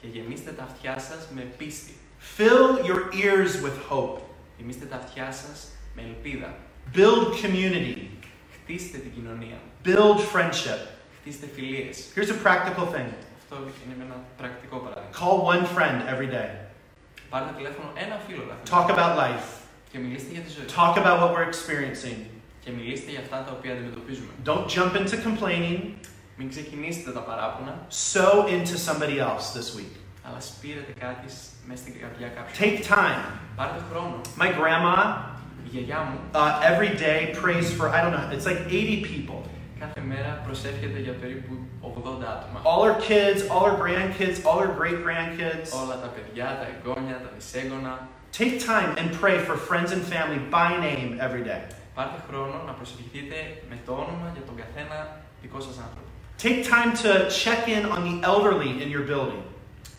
Και 0.00 0.06
γεμίστε 0.12 0.50
τα 0.50 0.62
αυτιά 0.62 0.98
σας 0.98 1.28
με 1.34 1.40
πίστη. 1.58 1.94
Fill 2.38 2.84
your 2.88 3.00
ears 3.24 3.52
with 3.64 3.78
hope. 3.92 4.18
Γεμίστε 4.58 4.84
τα 4.84 4.96
αυτιά 4.96 5.32
σας 5.32 5.68
με 5.94 6.02
ελπίδα. 6.02 6.54
Build 6.94 7.26
community. 7.44 8.06
Χτίστε 8.62 8.98
την 8.98 9.12
κοινωνία. 9.14 9.58
Build 9.84 10.18
friendship. 10.32 10.80
Χτίστε 11.20 11.46
φιλίες. 11.54 11.98
Here's 12.14 12.30
a 12.30 12.46
practical 12.48 12.86
thing 12.94 13.08
Αυτό 13.42 13.56
είναι 13.86 14.04
ένα 14.04 14.16
πρακτικό 14.36 14.76
παράδειγμα. 14.76 15.10
call 15.20 15.38
one 15.54 15.64
friend 15.76 15.98
every 16.14 16.30
day. 16.38 16.50
Πάρτε 17.30 17.52
τηλέφωνο 17.56 17.92
ένα 17.94 18.20
φίλο 18.26 18.42
κάθε 18.48 18.62
Talk 18.74 18.86
μέρα 18.86 19.14
about 19.14 19.18
life, 19.22 19.48
και 19.92 19.98
μιλήστε 19.98 20.30
για 20.32 20.40
τη 20.40 20.50
ζωή. 20.56 20.64
talk 20.76 20.94
about 21.02 21.16
what 21.20 21.30
we're 21.34 21.48
experiencing. 21.54 22.18
Και 22.64 22.70
μιλήστε 22.70 23.10
για 23.10 23.20
αυτά 23.20 23.44
τα 23.46 23.52
οποία 23.58 23.72
αντιμετωπίζουμε. 23.72 24.30
Don't 24.50 24.66
jump 24.76 24.92
into 25.00 25.16
complaining. 25.28 25.78
Μην 26.38 26.48
ξεκινήσετε 26.48 27.10
τα 27.10 27.20
παράπονα, 27.20 27.86
Sow 28.12 28.36
into 28.54 28.76
somebody 28.88 29.16
else 29.28 29.46
this 29.58 29.68
week. 29.78 29.94
αλλά 30.28 30.40
σπείρετε 30.40 30.92
κάτι 31.00 31.26
μέσα 31.66 31.80
στην 31.82 31.94
καρδιά 32.00 32.28
κάποιου. 32.28 32.54
Take 32.60 32.78
time. 32.96 33.24
Πάρτε 33.56 33.80
χρόνο. 33.90 34.20
My 34.38 34.48
grandma 34.60 34.96
Η 35.64 35.68
γιαγιά 35.70 35.98
μου 36.08 36.18
uh, 36.32 36.70
every 36.72 36.92
day 37.06 37.20
prays 37.42 37.66
for, 37.76 37.86
I 37.96 37.98
don't 38.02 38.14
know, 38.16 38.26
it's 38.36 38.46
like 38.50 38.60
80 38.68 39.02
people. 39.12 39.40
κάθε 39.80 40.00
μέρα 40.00 40.40
προσεύχεται 40.46 40.98
για 40.98 41.12
περίπου 41.12 41.52
80 41.80 41.88
άτομα. 42.34 42.58
All 42.70 42.82
her 42.90 42.98
kids, 43.10 43.38
all 43.52 43.64
her 43.70 43.76
grandkids, 43.84 44.36
all 44.48 44.58
her 44.64 44.72
great 44.80 44.98
grandkids. 45.06 45.66
Όλα 45.82 45.96
τα 46.04 46.08
παιδιά, 46.14 46.46
τα 46.60 46.66
εγγόνια, 46.72 47.16
τα 47.24 47.30
μισέγγωνα. 47.34 48.08
Take 48.38 48.56
time 48.72 48.90
and 49.00 49.08
pray 49.22 49.36
for 49.46 49.56
friends 49.68 49.90
and 49.96 50.02
family 50.14 50.40
by 50.56 50.70
name 50.88 51.10
every 51.26 51.44
day. 51.50 51.62
Πάρτε 51.94 52.18
χρόνο 52.28 52.56
να 52.66 52.72
προσευχηθείτε 52.72 53.36
με 53.70 53.76
το 53.86 53.92
όνομα 53.92 54.26
για 54.34 54.42
τον 54.48 54.56
καθένα 54.62 54.96
δικό 55.42 55.60
σας 55.60 55.76
άνθρωπο. 55.86 56.07
Take 56.46 56.60
time 56.76 56.90
to 57.04 57.10
check 57.42 57.60
in 57.76 57.82
on 57.94 58.00
the 58.08 58.16
elderly 58.30 58.72
in 58.82 58.88
your 58.96 59.04
building. 59.12 59.42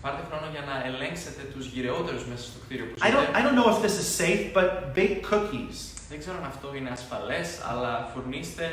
Πάρτε 0.02 0.24
χρόνο 0.30 0.48
για 0.52 0.64
να 0.70 0.76
ελέγξετε 0.90 1.42
τους 1.54 1.66
γυρεότερους 1.66 2.26
μέσα 2.26 2.44
στο 2.44 2.60
κτίριο 2.66 2.86
που 2.86 2.96
I 3.02 3.10
don't, 3.14 3.14
I 3.14 3.26
ζείτε. 3.26 3.40
don't 3.44 3.56
know 3.60 3.70
if 3.74 3.80
this 3.86 3.96
is 4.04 4.08
safe, 4.24 4.44
but 4.58 4.68
bake 4.98 5.18
cookies. 5.32 5.78
Δεν 6.10 6.20
ξέρω 6.20 6.36
αν 6.42 6.46
αυτό 6.54 6.68
είναι 6.78 6.90
ασφαλές, 6.98 7.48
αλλά 7.70 8.10
φουρνίστε 8.14 8.68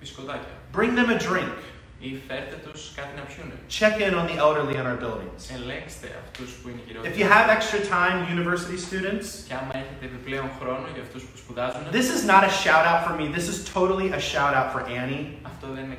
μπισκοτάκια. 0.00 0.54
Bring 0.76 0.92
them 0.98 1.10
a 1.16 1.18
drink. 1.28 1.54
Ή 2.08 2.10
φέρτε 2.28 2.56
τους 2.66 2.80
κάτι 2.98 3.12
να 3.18 3.22
πιούνε. 3.28 3.54
Check 3.78 3.96
in 4.06 4.12
on 4.20 4.26
the 4.30 4.36
elderly 4.46 4.74
in 4.80 4.84
our 4.90 4.98
buildings. 5.04 5.42
Ελέγξτε 5.58 6.08
αυτούς 6.24 6.50
που 6.58 6.68
είναι 6.68 6.80
If 6.84 6.86
γυρεότεροι. 6.86 7.14
you 7.20 7.26
have 7.36 7.46
extra 7.56 7.80
time, 7.98 8.16
university 8.36 8.78
students, 8.88 9.26
Και 9.48 9.54
άμα 9.60 9.72
έχετε 9.82 10.04
επιπλέον 10.10 10.48
χρόνο 10.60 10.86
για 10.94 11.02
αυτούς 11.06 11.22
που 11.28 11.36
σπουδάζουν, 11.42 11.80
this 11.98 12.08
is 12.16 12.22
not 12.32 12.42
a 12.50 12.52
shout 12.64 12.84
out 12.90 13.00
for 13.06 13.14
me. 13.20 13.24
This 13.38 13.46
is 13.52 13.58
totally 13.76 14.08
a 14.18 14.20
shout 14.32 14.52
out 14.58 14.68
for 14.74 14.82
Annie. 15.00 15.24
αυτό 15.50 15.66
δεν 15.74 15.82
είναι 15.84 15.98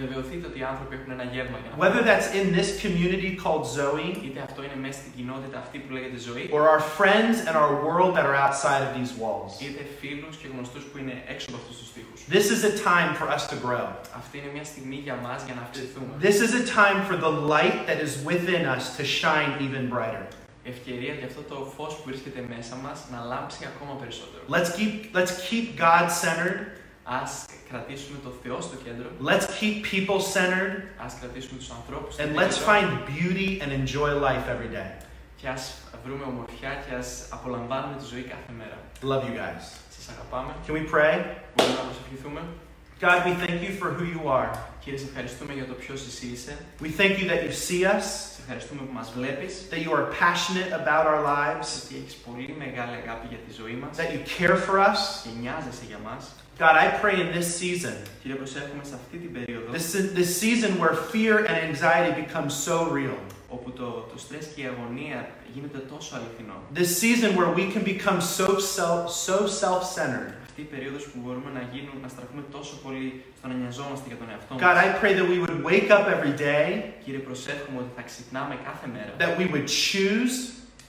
Βεβαιωθείτε 0.00 0.46
ότι 0.50 0.58
οι 0.58 0.66
άνθρωποι 0.72 0.94
έχουν 0.98 1.10
ένα 1.18 1.26
γεύμα 1.34 1.56
για 1.62 1.68
να 1.70 1.76
Whether 1.82 2.02
φάνε. 2.02 2.08
that's 2.10 2.28
in 2.40 2.46
this 2.58 2.68
community 2.84 3.30
called 3.44 3.64
Zoe, 3.76 4.08
Είτε 4.26 4.40
αυτό 4.48 4.60
είναι 4.66 4.78
μέσα 4.84 4.98
στην 5.02 5.12
κοινότητα 5.18 5.56
αυτή 5.64 5.76
που 5.82 5.90
λέγεται 5.96 6.18
ζωή, 6.28 6.44
or 6.56 6.62
our 6.74 6.82
friends 6.98 7.34
and 7.48 7.54
our 7.62 7.72
world 7.86 8.10
that 8.16 8.26
are 8.30 8.38
outside 8.46 8.82
of 8.88 8.92
these 8.98 9.12
walls. 9.22 9.50
είτε 9.64 9.82
φίλους 10.00 10.34
και 10.40 10.46
γνωστούς 10.52 10.84
που 10.90 10.96
είναι 11.02 11.14
έξω 11.32 11.46
από 11.50 11.58
αυτούς 11.62 11.76
τους 11.80 11.88
τοίχους. 11.94 12.18
This 12.36 12.46
is 12.54 12.60
a 12.70 12.74
time 12.92 13.10
for 13.20 13.26
us 13.36 13.42
to 13.52 13.56
grow. 13.66 13.86
Αυτή 14.20 14.34
είναι 14.38 14.50
μια 14.56 14.64
στιγμή 14.72 14.98
για 15.06 15.16
μας 15.26 15.38
για 15.46 15.54
να 15.58 15.62
αυξηθούμε. 15.66 16.10
This 16.28 16.38
is 16.46 16.52
a 16.62 16.64
time 16.82 17.00
for 17.08 17.16
the 17.26 17.32
light 17.54 17.78
that 17.88 17.98
is 18.06 18.12
within 18.30 18.62
us 18.76 18.84
to 18.98 19.02
shine 19.20 19.50
even 19.66 19.82
brighter. 19.94 20.24
Ευκαιρία 20.74 21.12
για 21.18 21.26
αυτό 21.30 21.42
το 21.52 21.56
φως 21.76 21.92
που 21.96 22.02
βρίσκεται 22.06 22.40
μέσα 22.54 22.74
μας 22.84 22.98
να 23.12 23.18
λάμψει 23.30 23.60
ακόμα 23.72 23.92
περισσότερο. 24.02 24.42
Let's 24.56 24.70
keep 24.78 24.94
let's 25.18 25.32
keep 25.48 25.64
God 25.86 26.06
centered. 26.24 26.58
Ας 27.20 27.44
κρατήσουμε 27.70 28.18
το 28.26 28.30
Θεό 28.42 28.60
στο 28.60 28.76
κέντρο, 28.84 29.06
Let's 29.30 29.46
keep 29.60 29.74
people 29.92 30.18
centered. 30.36 30.74
ας 31.06 31.12
κρατήσουμε 31.20 31.58
τους 31.58 31.70
ανθρώπους 31.70 32.14
στο 32.14 32.22
And 32.24 32.32
let's 32.40 32.56
κέντρο 32.58 32.68
find 32.70 32.88
beauty 33.12 33.48
and 33.62 33.70
enjoy 33.80 34.10
life 34.28 34.46
every 34.54 34.70
day. 34.78 34.90
και 35.40 35.48
ας 35.48 35.62
βρούμε 36.04 36.24
ομορφιά 36.32 36.72
και 36.88 36.94
ας 36.94 37.08
απολαμβάνουμε 37.36 37.96
τη 38.00 38.04
ζωή 38.12 38.22
κάθε 38.34 38.52
μέρα. 38.60 38.76
Love 39.10 39.24
you 39.28 39.34
guys. 39.42 39.62
Σας 39.96 40.04
αγαπάμε, 40.14 40.52
Can 40.66 40.72
we 40.78 40.84
pray? 40.94 41.16
μπορούμε 41.54 41.76
να 41.80 41.84
προσευχηθούμε. 41.88 42.40
God, 43.00 43.20
we 43.28 43.34
thank 43.44 43.58
you 43.66 43.72
for 43.80 43.88
who 43.98 44.04
you 44.16 44.22
are. 44.40 44.50
Κύριε, 44.82 44.98
σε 44.98 45.06
ευχαριστούμε 45.10 45.52
για 45.52 45.66
το 45.70 45.72
ποιος 45.82 46.00
εσύ 46.10 46.26
είσαι. 46.26 46.52
We 46.84 46.90
thank 47.00 47.12
you 47.20 47.26
that 47.32 47.40
you 47.46 47.52
see 47.66 47.82
us, 47.96 48.06
Σε 48.34 48.40
ευχαριστούμε 48.42 48.80
που 48.86 48.92
μας 49.00 49.08
βλέπεις. 49.16 49.52
that 49.70 49.80
you 49.86 49.90
are 49.98 50.06
passionate 50.24 50.72
about 50.82 51.04
our 51.12 51.20
lives, 51.36 51.68
Ότι 51.84 51.94
έχεις 52.00 52.14
πολύ 52.26 52.54
μεγάλη 52.64 52.94
αγάπη 53.02 53.26
για 53.32 53.40
τη 53.46 53.50
ζωή 53.60 53.76
μας 53.82 53.90
that 54.00 54.10
you 54.14 54.20
care 54.36 54.56
for 54.66 54.76
us. 54.90 55.00
και 55.22 55.30
νοιάζεσαι 55.40 55.84
για 55.90 56.00
μας. 56.08 56.22
God, 56.60 56.74
I 56.84 56.86
pray 57.02 57.16
in 57.24 57.28
this 57.38 57.48
season, 57.60 57.94
Κύριε, 58.22 58.36
προσεύχομαι 58.36 58.84
σε 58.84 58.94
αυτή 58.94 59.16
την 59.16 59.32
περίοδο 59.32 59.72
this, 59.72 59.88
this 60.20 60.30
season 60.42 60.70
where 60.80 60.94
fear 61.12 61.34
and 61.48 61.56
anxiety 61.70 62.12
become 62.24 62.48
so 62.66 62.76
real, 62.98 63.18
όπου 63.48 63.70
το, 63.70 63.84
το 64.12 64.18
στρες 64.18 64.46
και 64.54 64.60
η 64.62 64.66
αγωνία 64.72 65.28
γίνεται 65.54 65.78
τόσο 65.78 66.16
αληθινό. 66.16 66.56
this 66.80 66.90
season 67.02 67.30
where 67.38 67.50
we 67.58 67.64
can 67.74 67.84
become 67.94 68.18
so 68.38 68.48
self, 68.76 69.00
so 69.26 69.36
self-centered. 69.62 70.32
Αυτή 70.48 70.60
η 70.60 70.64
περίοδος 70.74 71.02
που 71.10 71.18
μπορούμε 71.22 71.50
να 71.58 71.62
γίνουμε, 71.72 71.98
να 72.02 72.08
στραφούμε 72.08 72.42
τόσο 72.56 72.74
πολύ 72.84 73.24
στο 73.38 73.46
να 73.48 73.54
νοιαζόμαστε 73.54 74.06
για 74.10 74.16
τον 74.16 74.28
εαυτό 74.32 74.54
μας. 74.54 74.62
God, 74.66 74.76
I 74.86 74.88
pray 75.02 75.12
that 75.18 75.26
we 75.32 75.38
would 75.42 75.58
wake 75.70 75.90
up 75.96 76.04
every 76.16 76.34
day, 76.48 76.66
Κύριε, 77.04 77.20
προσεύχομαι 77.28 77.78
ότι 77.84 77.92
θα 77.96 78.02
ξυπνάμε 78.02 78.54
κάθε 78.68 78.86
μέρα 78.94 79.10
that 79.22 79.32
we 79.40 79.44
would 79.52 79.68
choose 79.90 80.34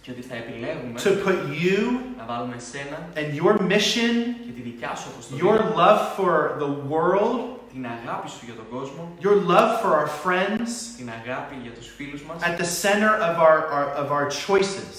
και 0.02 0.12
ότι 0.12 0.22
θα 0.22 0.36
επιλέγουμε 0.36 1.00
to 1.04 1.28
put 1.28 1.40
you 1.64 1.80
να 2.18 2.26
βάλουμε 2.26 2.56
σένα 2.72 2.98
and 3.16 3.30
your 3.42 3.56
mission, 3.72 4.14
και 4.46 4.52
τη 4.56 4.62
δικιά 4.62 4.96
σου 4.96 5.08
αποστολή, 5.14 5.42
your 5.44 5.60
love 5.82 6.02
for 6.18 6.34
the 6.64 6.72
world, 6.94 7.40
την 7.74 7.86
αγάπη 7.86 8.30
σου 8.30 8.42
για 8.46 8.54
τον 8.54 8.68
κόσμο, 8.80 9.14
your 9.26 9.38
love 9.54 9.72
for 9.82 9.92
our 10.02 10.10
friends 10.26 10.70
την 10.98 11.10
αγάπη 11.20 11.56
για 11.64 11.72
τους 11.72 11.88
φίλους 11.96 12.22
μας, 12.24 12.38
at 12.42 12.56
the 12.62 12.70
center 12.84 13.12
of 13.30 13.36
our, 13.48 13.60
our, 13.78 13.88
of 14.04 14.08
our 14.18 14.28
choices. 14.48 14.96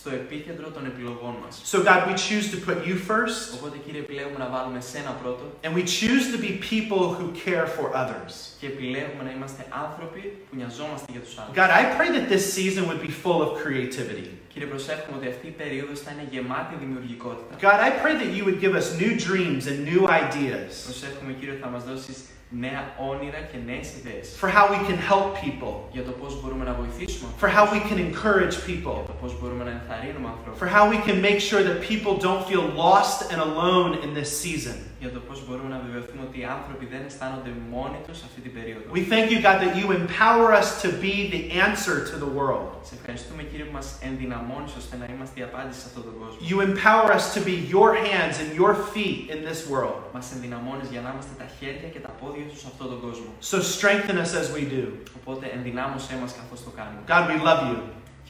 στο 0.00 0.14
επίκεντρο 0.14 0.68
των 0.70 0.86
επιλογών 0.86 1.34
μας. 1.44 1.60
So, 1.72 1.76
God, 1.90 2.00
we 2.08 2.14
choose 2.28 2.46
to 2.54 2.58
put 2.68 2.78
you 2.88 2.94
first, 3.10 3.54
Οπότε, 3.56 3.76
Κύριε, 3.84 4.00
επιλέγουμε 4.00 4.38
να 4.38 4.48
βάλουμε 4.54 4.80
σένα 4.80 5.10
πρώτο 5.22 5.44
and 5.64 5.72
we 5.78 5.82
choose 5.98 6.24
to 6.34 6.38
be 6.46 6.50
people 6.74 7.02
who 7.18 7.26
care 7.46 7.66
for 7.76 7.86
others. 8.02 8.32
και 8.60 8.66
επιλέγουμε 8.66 9.22
να 9.24 9.30
είμαστε 9.36 9.66
άνθρωποι 9.86 10.20
που 10.50 10.56
νοιαζόμαστε 10.56 11.06
για 11.12 11.20
τους 11.20 11.38
άλλους. 11.38 11.52
God, 11.60 11.70
I 11.80 11.82
pray 11.98 12.08
that 12.16 12.26
this 12.34 12.44
season 12.56 12.82
would 12.88 13.02
be 13.08 13.12
full 13.24 13.40
of 13.46 13.50
creativity. 13.62 14.28
Κύριε, 14.52 14.68
προσεύχομαι 14.68 15.16
ότι 15.20 15.28
αυτή 15.34 15.46
η 15.46 15.54
περίοδος 15.60 16.00
θα 16.04 16.10
είναι 16.12 16.26
γεμάτη 16.30 16.74
δημιουργικότητα. 16.84 17.52
God, 17.68 17.78
I 17.88 17.90
pray 18.02 18.14
that 18.22 18.30
you 18.36 18.42
would 18.46 18.60
give 18.64 18.74
us 18.80 18.86
new 19.02 19.12
dreams 19.28 19.62
and 19.70 19.76
new 19.90 20.02
ideas 20.24 20.70
Προσεύχομαι, 20.90 21.32
Κύριε, 21.38 21.52
ότι 21.54 21.62
θα 21.64 21.68
μας 21.74 21.82
δώσεις 21.84 22.18
νέα 22.50 22.82
όνειρα 23.10 23.40
και 23.50 23.58
νέες 23.66 23.88
ιδέες 23.98 24.26
for 24.40 24.48
how 24.56 24.64
we 24.74 24.78
can 24.88 24.98
help 25.10 25.26
people, 25.44 25.74
για 25.92 26.02
το 26.08 26.12
πώς 26.20 26.40
μπορούμε 26.40 26.64
να 26.64 26.72
βοηθήσουμε 26.80 27.28
for 27.40 27.48
how 27.56 27.64
ανθρώπους, 27.64 27.74
we 27.74 27.80
can 27.88 27.98
encourage 28.08 28.56
για 28.56 28.64
people, 28.68 28.96
το 29.10 29.14
πώς 29.20 29.40
μπορούμε 29.40 29.64
να 29.64 29.70
ενθαρρύνουμε 29.70 30.28
ανθρώπους, 30.34 30.58
for 30.62 30.68
how 30.76 30.84
we 30.92 30.98
can 31.08 31.18
make 31.28 31.40
sure 31.48 31.62
that 31.68 31.78
people 31.92 32.12
don't 32.26 32.42
feel 32.50 32.66
lost 32.86 33.18
and 33.32 33.38
alone 33.48 33.90
in 34.04 34.10
this 34.18 34.30
season. 34.42 34.76
Για 35.03 35.11
το 35.15 35.19
πώς 35.27 35.37
μπορούμε 35.45 35.69
να 35.75 35.79
βεβαιωθούμε 35.85 36.23
ότι 36.29 36.37
οι 36.41 36.47
άνθρωποι 36.57 36.85
δεν 36.93 37.01
αισθάνονται 37.07 37.51
μόνοι 37.73 37.99
τους 38.07 38.19
αυτή 38.27 38.39
την 38.45 38.53
περίοδο. 38.57 38.85
We 38.99 39.03
thank 39.13 39.25
you, 39.33 39.39
God, 39.47 39.57
that 39.63 39.73
you 39.79 39.87
empower 40.01 40.47
us 40.61 40.69
to 40.83 40.89
be 41.05 41.15
the 41.35 41.43
answer 41.65 41.95
to 42.11 42.15
the 42.23 42.31
world. 42.37 42.67
Σε 42.89 42.93
ευχαριστούμε, 42.97 43.41
Κύριε, 43.49 43.65
που 43.69 43.75
μας 43.79 43.87
ενδυναμώνεις 44.09 44.73
ώστε 44.81 44.95
να 45.01 45.05
είμαστε 45.13 45.35
η 45.41 45.43
απάντηση 45.49 45.79
σε 45.81 45.87
αυτόν 45.89 46.03
τον 46.07 46.15
κόσμο. 46.21 46.37
You 46.49 46.57
empower 46.69 47.09
us 47.17 47.25
to 47.35 47.39
be 47.49 47.55
your 47.75 47.89
hands 48.05 48.35
and 48.41 48.49
your 48.61 48.73
feet 48.93 49.19
in 49.33 49.39
this 49.47 49.59
world. 49.73 49.99
Μας 50.15 50.25
ενδυναμώνεις 50.35 50.87
για 50.93 51.01
να 51.05 51.09
είμαστε 51.13 51.33
τα 51.41 51.47
χέρια 51.57 51.87
και 51.93 52.01
τα 52.05 52.11
πόδια 52.19 52.45
σου 52.51 52.57
σε 52.63 52.67
αυτόν 52.71 52.87
τον 52.91 52.99
κόσμο. 53.05 53.29
So 53.51 53.57
strengthen 53.75 54.17
us 54.25 54.31
as 54.41 54.47
we 54.55 54.63
do. 54.75 54.83
Οπότε 55.19 55.43
ενδυνάμωσέ 55.57 56.13
μας 56.21 56.31
καθώς 56.39 56.59
το 56.65 56.71
κάνουμε. 56.77 57.01
God, 57.11 57.23
we 57.31 57.37
love 57.49 57.61
you. 57.69 57.79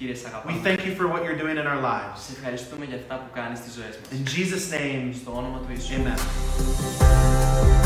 Κύριε, 0.01 0.15
σε 0.15 0.25
We 0.25 0.29
αγαπάμε. 0.29 0.61
thank 0.69 0.81
you 0.87 0.95
for 0.99 1.07
what 1.13 1.21
you're 1.25 1.41
doing 1.45 1.57
in 1.63 1.67
our 1.73 1.81
lives. 1.93 2.19
Σε 2.27 2.33
ευχαριστούμε 2.37 2.85
για 2.85 2.97
αυτά 2.97 3.15
που 3.15 3.31
κάνεις 3.39 3.59
στις 3.59 3.73
ζωές 3.79 3.95
μας. 3.99 4.09
In 4.17 4.23
Jesus' 4.35 4.67
name, 4.77 5.15
Στο 5.23 5.31
όνομα 5.37 5.59
του 5.59 5.71
Ιησού. 5.73 5.95
amen. 6.03 7.80